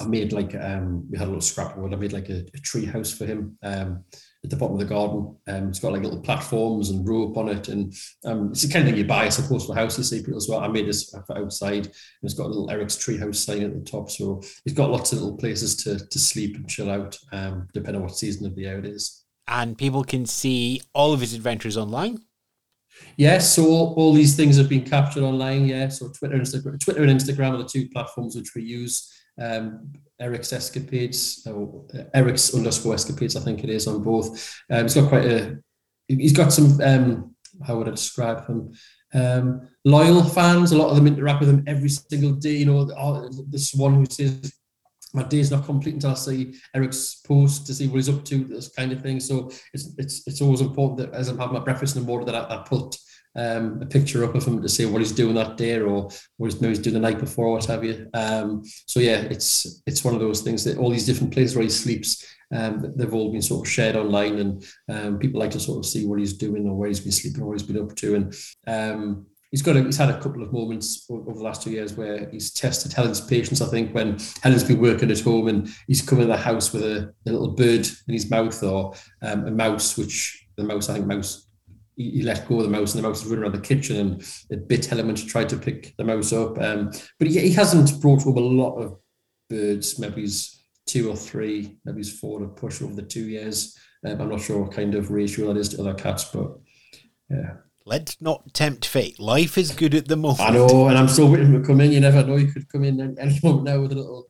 I 0.00 0.06
made 0.06 0.32
like 0.32 0.54
um, 0.54 1.10
we 1.10 1.18
had 1.18 1.26
a 1.26 1.30
little 1.30 1.40
scrap 1.40 1.76
wood. 1.76 1.92
I 1.92 1.96
made 1.96 2.12
like 2.12 2.28
a, 2.28 2.46
a 2.54 2.58
tree 2.58 2.84
house 2.84 3.12
for 3.12 3.26
him 3.26 3.58
um, 3.64 4.04
at 4.44 4.50
the 4.50 4.56
bottom 4.56 4.74
of 4.74 4.78
the 4.78 4.94
garden. 4.94 5.36
Um, 5.48 5.68
it's 5.68 5.80
got 5.80 5.92
like 5.92 6.02
little 6.02 6.20
platforms 6.22 6.90
and 6.90 7.08
rope 7.08 7.36
on 7.36 7.48
it, 7.48 7.66
and 7.66 7.92
um, 8.24 8.50
it's 8.52 8.62
the 8.62 8.72
kind 8.72 8.84
of 8.84 8.90
thing 8.90 8.98
you 8.98 9.08
buy, 9.08 9.24
I 9.24 9.28
suppose, 9.30 9.66
for 9.66 9.74
houses. 9.74 10.10
See 10.10 10.20
people 10.20 10.36
as 10.36 10.48
well. 10.48 10.60
I 10.60 10.68
made 10.68 10.86
this 10.86 11.10
for 11.10 11.36
outside, 11.36 11.86
and 11.86 11.94
it's 12.22 12.34
got 12.34 12.46
a 12.46 12.48
little 12.48 12.70
Eric's 12.70 12.96
tree 12.96 13.18
house 13.18 13.40
sign 13.40 13.64
at 13.64 13.74
the 13.74 13.90
top. 13.90 14.08
So 14.08 14.40
he's 14.64 14.74
got 14.74 14.90
lots 14.90 15.12
of 15.12 15.20
little 15.20 15.36
places 15.36 15.74
to 15.82 15.98
to 15.98 16.18
sleep 16.20 16.54
and 16.54 16.68
chill 16.68 16.90
out, 16.90 17.18
um, 17.32 17.66
depending 17.74 17.96
on 17.96 18.06
what 18.06 18.16
season 18.16 18.46
of 18.46 18.54
the 18.54 18.62
year 18.62 18.78
it 18.78 18.86
is. 18.86 19.24
And 19.48 19.76
people 19.76 20.04
can 20.04 20.26
see 20.26 20.82
all 20.92 21.12
of 21.12 21.20
his 21.20 21.34
adventures 21.34 21.76
online. 21.76 22.20
Yes, 23.16 23.54
so 23.54 23.66
all, 23.66 23.94
all, 23.96 24.12
these 24.12 24.36
things 24.36 24.56
have 24.56 24.68
been 24.68 24.84
captured 24.84 25.24
online. 25.24 25.66
Yeah, 25.66 25.88
so 25.88 26.08
Twitter, 26.08 26.38
Instagram, 26.38 26.78
Twitter 26.80 27.02
and 27.02 27.10
Instagram 27.10 27.54
are 27.54 27.58
the 27.58 27.68
two 27.68 27.88
platforms 27.88 28.36
which 28.36 28.54
we 28.54 28.62
use. 28.62 29.12
Um, 29.40 29.92
Eric's 30.20 30.52
escapades, 30.52 31.46
or 31.46 31.84
uh, 31.94 32.04
Eric's 32.14 32.54
underscore 32.54 32.94
escapades, 32.94 33.36
I 33.36 33.40
think 33.40 33.62
it 33.64 33.70
is 33.70 33.86
on 33.86 34.02
both. 34.02 34.54
Um, 34.70 34.82
he's 34.82 34.94
got 34.94 35.08
quite 35.08 35.24
a, 35.24 35.58
he's 36.08 36.32
got 36.32 36.52
some. 36.52 36.80
Um, 36.80 37.34
how 37.66 37.76
would 37.76 37.88
I 37.88 37.92
describe 37.92 38.46
him? 38.46 38.72
Um, 39.14 39.68
loyal 39.84 40.22
fans. 40.22 40.72
A 40.72 40.78
lot 40.78 40.90
of 40.90 40.96
them 40.96 41.06
interact 41.06 41.40
with 41.40 41.48
him 41.48 41.64
every 41.66 41.88
single 41.88 42.32
day. 42.32 42.56
You 42.56 42.66
know, 42.66 42.90
oh, 42.96 43.28
this 43.48 43.74
one 43.74 43.94
who 43.94 44.06
says 44.06 44.52
my 45.14 45.22
day's 45.22 45.50
not 45.50 45.64
complete 45.64 45.94
until 45.94 46.10
I 46.10 46.14
see 46.14 46.54
Eric's 46.74 47.20
post 47.26 47.66
to 47.66 47.74
see 47.74 47.88
what 47.88 47.96
he's 47.96 48.08
up 48.08 48.24
to, 48.26 48.44
this 48.44 48.68
kind 48.68 48.92
of 48.92 49.02
thing. 49.02 49.20
So 49.20 49.50
it's 49.72 49.94
it's 49.98 50.26
it's 50.26 50.40
always 50.40 50.60
important 50.60 50.98
that 50.98 51.18
as 51.18 51.28
I'm 51.28 51.38
having 51.38 51.54
my 51.54 51.64
breakfast 51.64 51.96
in 51.96 52.02
the 52.02 52.08
morning 52.08 52.26
that 52.26 52.50
I, 52.50 52.56
I 52.56 52.62
put 52.66 52.96
um, 53.36 53.80
a 53.80 53.86
picture 53.86 54.24
up 54.24 54.34
of 54.34 54.44
him 54.44 54.60
to 54.60 54.68
see 54.68 54.86
what 54.86 55.00
he's 55.00 55.12
doing 55.12 55.34
that 55.36 55.56
day 55.56 55.80
or 55.80 56.10
what 56.36 56.50
he's 56.50 56.60
maybe 56.60 56.74
he's 56.74 56.78
doing 56.80 56.94
the 56.94 57.00
night 57.00 57.18
before 57.18 57.46
or 57.46 57.52
what 57.52 57.64
have 57.66 57.84
you. 57.84 58.08
Um, 58.12 58.62
so 58.86 59.00
yeah, 59.00 59.20
it's 59.20 59.82
it's 59.86 60.04
one 60.04 60.14
of 60.14 60.20
those 60.20 60.42
things 60.42 60.64
that 60.64 60.78
all 60.78 60.90
these 60.90 61.06
different 61.06 61.32
places 61.32 61.56
where 61.56 61.64
he 61.64 61.70
sleeps, 61.70 62.26
um, 62.54 62.92
they've 62.96 63.14
all 63.14 63.32
been 63.32 63.42
sort 63.42 63.66
of 63.66 63.72
shared 63.72 63.96
online, 63.96 64.38
and 64.38 64.64
um, 64.88 65.18
people 65.18 65.40
like 65.40 65.52
to 65.52 65.60
sort 65.60 65.78
of 65.78 65.86
see 65.86 66.06
what 66.06 66.18
he's 66.18 66.34
doing 66.34 66.66
or 66.66 66.74
where 66.74 66.88
he's 66.88 67.00
been 67.00 67.12
sleeping 67.12 67.42
or 67.42 67.46
what 67.46 67.58
he's 67.58 67.68
been 67.68 67.82
up 67.82 67.94
to, 67.96 68.14
and 68.14 68.34
um, 68.66 69.26
he's 69.50 69.62
got 69.62 69.76
a, 69.76 69.82
he's 69.82 69.96
had 69.96 70.10
a 70.10 70.20
couple 70.20 70.42
of 70.42 70.52
moments 70.52 71.06
over 71.10 71.32
the 71.32 71.44
last 71.44 71.62
two 71.62 71.70
years 71.70 71.94
where 71.94 72.28
he's 72.30 72.52
tested 72.52 72.92
Helen's 72.92 73.20
patience. 73.20 73.60
I 73.60 73.66
think 73.66 73.94
when 73.94 74.18
Helen's 74.42 74.64
been 74.64 74.80
working 74.80 75.10
at 75.10 75.20
home 75.20 75.48
and 75.48 75.68
he's 75.86 76.02
come 76.02 76.20
in 76.20 76.28
the 76.28 76.36
house 76.36 76.72
with 76.72 76.82
a, 76.82 77.12
a 77.26 77.30
little 77.30 77.52
bird 77.52 77.86
in 78.06 78.14
his 78.14 78.30
mouth 78.30 78.62
or 78.62 78.94
um, 79.22 79.46
a 79.46 79.50
mouse, 79.50 79.96
which 79.96 80.46
the 80.56 80.64
mouse 80.64 80.88
I 80.88 80.94
think 80.94 81.06
mouse 81.06 81.46
he, 81.96 82.10
he, 82.10 82.22
let 82.22 82.46
go 82.46 82.58
of 82.58 82.64
the 82.64 82.70
mouse 82.70 82.94
and 82.94 83.02
the 83.02 83.08
mouse 83.08 83.22
was 83.22 83.30
running 83.30 83.42
around 83.42 83.54
the 83.54 83.60
kitchen 83.60 83.96
and 83.96 84.44
it 84.50 84.68
bit 84.68 84.86
Helen 84.86 85.06
when 85.06 85.16
she 85.16 85.26
tried 85.26 85.48
to 85.48 85.56
pick 85.56 85.96
the 85.96 86.04
mouse 86.04 86.32
up. 86.32 86.60
Um, 86.60 86.92
but 87.18 87.28
he, 87.28 87.40
he 87.40 87.52
hasn't 87.52 88.00
brought 88.00 88.22
home 88.22 88.36
a 88.36 88.40
lot 88.40 88.76
of 88.76 88.98
birds. 89.50 89.98
Maybe 89.98 90.22
he's 90.22 90.62
two 90.86 91.10
or 91.10 91.16
three, 91.16 91.76
maybe 91.84 91.98
he's 91.98 92.18
four 92.18 92.40
to 92.40 92.46
push 92.46 92.80
over 92.82 92.94
the 92.94 93.02
two 93.02 93.26
years. 93.26 93.76
Um, 94.06 94.20
I'm 94.20 94.28
not 94.28 94.40
sure 94.40 94.62
what 94.62 94.72
kind 94.72 94.94
of 94.94 95.10
ratio 95.10 95.52
that 95.52 95.58
is 95.58 95.70
to 95.70 95.80
other 95.80 95.94
cats, 95.94 96.24
but 96.24 96.58
yeah. 97.28 97.54
Let's 97.88 98.20
not 98.20 98.52
tempt 98.52 98.84
fate. 98.84 99.18
Life 99.18 99.56
is 99.56 99.70
good 99.70 99.94
at 99.94 100.08
the 100.08 100.16
moment. 100.16 100.40
I 100.40 100.50
know, 100.50 100.88
and 100.88 100.98
I'm 100.98 101.08
still 101.08 101.30
waiting 101.30 101.54
to 101.54 101.66
come 101.66 101.80
in. 101.80 101.90
You 101.90 102.00
never 102.00 102.22
know; 102.22 102.36
he 102.36 102.46
could 102.46 102.68
come 102.68 102.84
in 102.84 103.18
any 103.18 103.40
moment 103.42 103.64
now 103.64 103.80
with 103.80 103.92
a 103.92 103.94
little 103.94 104.28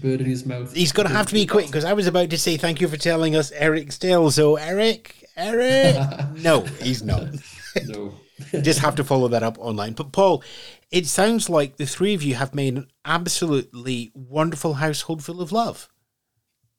bird 0.00 0.20
in 0.20 0.26
his 0.26 0.46
mouth. 0.46 0.72
He's 0.72 0.92
going 0.92 1.08
to 1.08 1.12
have 1.12 1.26
to 1.26 1.34
be 1.34 1.46
quick 1.46 1.66
because 1.66 1.84
I 1.84 1.94
was 1.94 2.06
about 2.06 2.30
to 2.30 2.38
say 2.38 2.56
thank 2.56 2.80
you 2.80 2.86
for 2.86 2.96
telling 2.96 3.34
us 3.34 3.50
Eric 3.50 3.90
still. 3.90 4.30
So 4.30 4.54
Eric, 4.54 5.24
Eric, 5.36 5.96
no, 6.36 6.60
he's 6.80 7.02
not. 7.02 7.26
no. 7.86 8.14
Just 8.62 8.78
have 8.78 8.94
to 8.94 9.04
follow 9.04 9.26
that 9.28 9.42
up 9.42 9.58
online. 9.58 9.94
But 9.94 10.12
Paul, 10.12 10.44
it 10.92 11.06
sounds 11.06 11.50
like 11.50 11.78
the 11.78 11.86
three 11.86 12.14
of 12.14 12.22
you 12.22 12.36
have 12.36 12.54
made 12.54 12.74
an 12.74 12.86
absolutely 13.04 14.12
wonderful 14.14 14.74
household 14.74 15.24
full 15.24 15.40
of 15.40 15.50
love. 15.50 15.88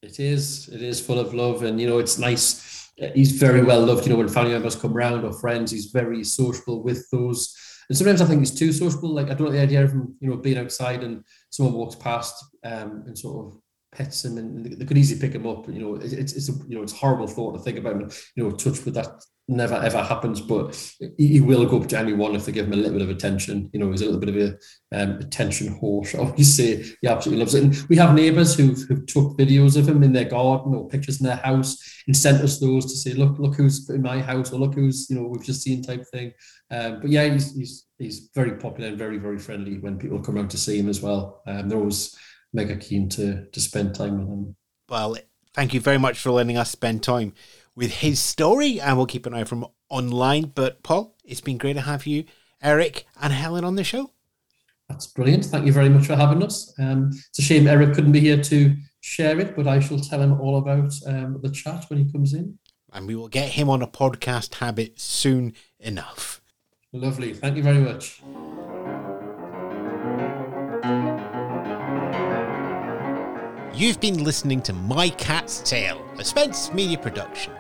It 0.01 0.21
is. 0.21 0.69
It 0.69 0.81
is 0.81 1.05
full 1.05 1.19
of 1.19 1.33
love, 1.33 1.63
and 1.63 1.81
you 1.81 1.87
know, 1.87 1.99
it's 1.99 2.17
nice 2.17 2.86
he's 3.13 3.31
very 3.31 3.63
well 3.63 3.81
loved. 3.85 4.05
You 4.05 4.13
know, 4.13 4.17
when 4.17 4.27
family 4.27 4.53
members 4.53 4.75
come 4.75 4.93
round 4.93 5.23
or 5.23 5.33
friends, 5.33 5.71
he's 5.71 5.87
very 5.87 6.23
sociable 6.23 6.83
with 6.83 7.09
those. 7.11 7.55
And 7.89 7.97
sometimes 7.97 8.21
I 8.21 8.25
think 8.25 8.39
he's 8.39 8.57
too 8.57 8.73
sociable. 8.73 9.09
Like 9.09 9.29
I 9.29 9.33
don't 9.33 9.47
like 9.47 9.55
the 9.55 9.61
idea 9.61 9.83
of 9.83 9.91
him, 9.91 10.15
you 10.19 10.29
know, 10.29 10.37
being 10.37 10.57
outside 10.57 11.03
and 11.03 11.23
someone 11.49 11.75
walks 11.75 11.95
past 11.95 12.43
um, 12.63 13.03
and 13.05 13.17
sort 13.17 13.45
of 13.45 13.61
pets 13.91 14.25
him, 14.25 14.37
and 14.37 14.65
they 14.65 14.85
could 14.85 14.97
easily 14.97 15.19
pick 15.19 15.33
him 15.33 15.47
up. 15.47 15.67
You 15.67 15.79
know, 15.79 15.95
it's 15.95 16.33
it's 16.33 16.49
a, 16.49 16.53
you 16.67 16.75
know 16.75 16.83
it's 16.83 16.93
a 16.93 16.97
horrible 16.97 17.27
thought 17.27 17.53
to 17.53 17.59
think 17.59 17.77
about. 17.77 18.13
You 18.35 18.43
know, 18.43 18.51
touch 18.51 18.83
with 18.83 18.95
that 18.95 19.21
never 19.47 19.75
ever 19.75 20.03
happens, 20.03 20.41
but 20.41 20.75
he, 21.17 21.39
will 21.39 21.65
go 21.65 21.79
up 21.79 21.87
to 21.87 21.97
anyone 21.97 22.35
if 22.35 22.45
they 22.45 22.51
give 22.51 22.65
him 22.65 22.73
a 22.73 22.75
little 22.75 22.91
bit 22.91 23.01
of 23.01 23.09
attention. 23.09 23.69
You 23.71 23.79
know, 23.79 23.91
he's 23.91 24.01
a 24.01 24.05
little 24.05 24.19
bit 24.19 24.29
of 24.29 24.35
a 24.35 24.57
um, 24.91 25.19
attention 25.19 25.69
horse. 25.77 26.11
Say 26.41 26.83
he 27.01 27.07
absolutely 27.07 27.39
loves 27.39 27.55
it. 27.55 27.63
And 27.63 27.89
we 27.89 27.95
have 27.95 28.13
neighbours 28.13 28.55
who've, 28.55 28.79
who've 28.81 29.05
took 29.05 29.37
videos 29.37 29.77
of 29.77 29.87
him 29.87 30.03
in 30.03 30.11
their 30.11 30.25
garden 30.25 30.75
or 30.75 30.89
pictures 30.89 31.21
in 31.21 31.27
their 31.27 31.37
house 31.37 31.77
and 32.07 32.15
sent 32.15 32.41
us 32.41 32.59
those 32.59 32.85
to 32.85 32.97
say, 32.97 33.13
look, 33.13 33.39
look 33.39 33.55
who's 33.55 33.89
in 33.89 34.01
my 34.01 34.21
house 34.21 34.51
or 34.51 34.59
look 34.59 34.75
who's, 34.75 35.09
you 35.09 35.15
know, 35.15 35.27
we've 35.27 35.45
just 35.45 35.61
seen 35.61 35.81
type 35.81 36.05
thing. 36.11 36.33
Um, 36.69 36.99
but 36.99 37.09
yeah, 37.09 37.25
he's, 37.25 37.55
he's, 37.55 37.85
he's 37.97 38.29
very 38.35 38.57
popular 38.57 38.89
and 38.89 38.97
very, 38.97 39.17
very 39.17 39.39
friendly 39.39 39.77
when 39.77 39.97
people 39.97 40.19
come 40.19 40.37
out 40.37 40.49
to 40.49 40.57
see 40.57 40.77
him 40.77 40.89
as 40.89 41.01
well. 41.01 41.41
Um, 41.47 41.69
they're 41.69 41.79
always 41.79 42.17
mega 42.53 42.75
keen 42.75 43.07
to, 43.09 43.45
to 43.45 43.61
spend 43.61 43.95
time 43.95 44.19
with 44.19 44.27
him. 44.27 44.55
Well, 44.89 45.17
thank 45.53 45.73
you 45.73 45.79
very 45.79 45.97
much 45.97 46.19
for 46.19 46.31
letting 46.31 46.57
us 46.57 46.69
spend 46.71 47.03
time 47.03 47.33
with 47.77 47.91
his 47.91 48.19
story, 48.19 48.81
and 48.81 48.97
we'll 48.97 49.05
keep 49.05 49.27
an 49.27 49.35
eye 49.35 49.43
from 49.43 49.65
online. 49.87 50.51
But 50.55 50.81
Paul, 50.81 51.15
it's 51.23 51.41
been 51.41 51.59
great 51.59 51.73
to 51.73 51.81
have 51.81 52.07
you, 52.07 52.25
Eric, 52.61 53.05
and 53.21 53.31
Helen 53.31 53.63
on 53.63 53.75
the 53.75 53.83
show. 53.83 54.11
That's 54.89 55.05
brilliant. 55.05 55.45
Thank 55.45 55.67
you 55.67 55.73
very 55.73 55.89
much 55.89 56.07
for 56.07 56.15
having 56.15 56.41
us. 56.41 56.73
Um, 56.79 57.11
it's 57.13 57.39
a 57.39 57.41
shame 57.43 57.67
Eric 57.67 57.93
couldn't 57.93 58.13
be 58.13 58.19
here 58.19 58.41
to 58.41 58.75
share 59.01 59.39
it, 59.39 59.55
but 59.55 59.67
I 59.67 59.79
shall 59.79 59.99
tell 59.99 60.21
him 60.21 60.41
all 60.41 60.57
about 60.57 60.91
um, 61.05 61.39
the 61.41 61.49
chat 61.49 61.85
when 61.89 62.03
he 62.03 62.11
comes 62.11 62.33
in. 62.33 62.57
And 62.91 63.05
we 63.05 63.15
will 63.15 63.27
get 63.27 63.49
him 63.49 63.69
on 63.69 63.83
a 63.83 63.87
podcast 63.87 64.55
habit 64.55 64.99
soon 64.99 65.53
enough. 65.79 66.41
Lovely. 66.93 67.33
Thank 67.33 67.57
you 67.57 67.63
very 67.63 67.79
much. 67.79 68.21
You've 73.75 73.99
been 74.01 74.23
listening 74.23 74.61
to 74.63 74.73
My 74.73 75.09
Cat's 75.09 75.59
Tale, 75.59 76.03
a 76.17 76.23
Spence 76.23 76.73
Media 76.73 76.97
production. 76.97 77.53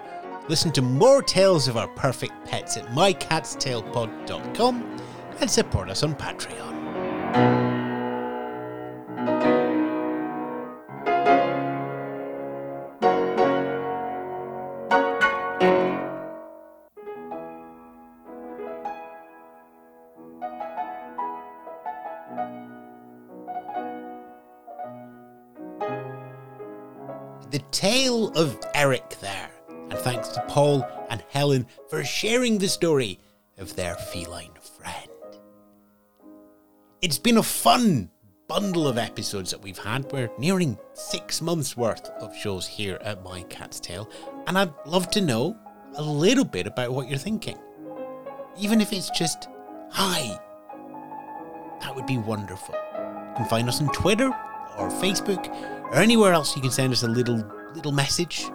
Listen 0.49 0.71
to 0.71 0.81
more 0.81 1.21
tales 1.21 1.67
of 1.67 1.75
our 1.75 1.89
perfect 1.89 2.31
pets 2.45 2.77
at 2.77 2.85
mycatstalepod.com 2.87 4.97
and 5.41 5.51
support 5.51 5.89
us 5.89 6.03
on 6.03 6.15
Patreon. 6.15 6.77
The 27.49 27.59
tale 27.71 28.29
of 28.29 28.57
Eric 28.73 29.19
there 29.19 29.46
thanks 30.07 30.29
to 30.29 30.41
Paul 30.47 30.87
and 31.09 31.21
Helen 31.31 31.67
for 31.89 32.01
sharing 32.01 32.57
the 32.57 32.69
story 32.69 33.19
of 33.57 33.75
their 33.75 33.95
feline 33.95 34.53
friend. 34.77 35.11
It's 37.01 37.17
been 37.17 37.39
a 37.39 37.43
fun 37.43 38.09
bundle 38.47 38.87
of 38.87 38.97
episodes 38.97 39.51
that 39.51 39.61
we've 39.61 39.77
had. 39.77 40.09
We're 40.09 40.31
nearing 40.39 40.77
six 40.93 41.41
months 41.41 41.75
worth 41.75 42.09
of 42.21 42.33
shows 42.37 42.65
here 42.65 42.97
at 43.01 43.21
My 43.21 43.41
Cat's 43.49 43.81
Tale, 43.81 44.09
and 44.47 44.57
I'd 44.57 44.71
love 44.85 45.11
to 45.11 45.19
know 45.19 45.57
a 45.95 46.03
little 46.03 46.45
bit 46.45 46.67
about 46.67 46.93
what 46.93 47.09
you're 47.09 47.17
thinking. 47.17 47.57
Even 48.57 48.79
if 48.79 48.93
it's 48.93 49.09
just, 49.09 49.49
hi, 49.91 50.39
that 51.81 51.93
would 51.93 52.05
be 52.05 52.17
wonderful. 52.17 52.75
You 52.95 53.33
can 53.35 53.49
find 53.49 53.67
us 53.67 53.81
on 53.81 53.91
Twitter 53.91 54.27
or 54.77 54.89
Facebook 54.89 55.49
or 55.91 55.95
anywhere 55.95 56.31
else 56.31 56.55
you 56.55 56.61
can 56.61 56.71
send 56.71 56.93
us 56.93 57.03
a 57.03 57.09
little 57.09 57.43
little 57.75 57.91
message 57.91 58.49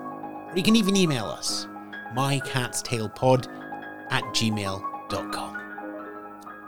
or 0.52 0.56
you 0.56 0.62
can 0.62 0.76
even 0.76 0.96
email 0.96 1.24
us, 1.26 1.66
mycatstalepod 2.14 3.48
at 4.10 4.22
gmail.com. 4.24 5.58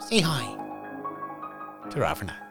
Say 0.00 0.20
hi 0.20 0.56
to 1.90 1.98
Ravener. 1.98 2.43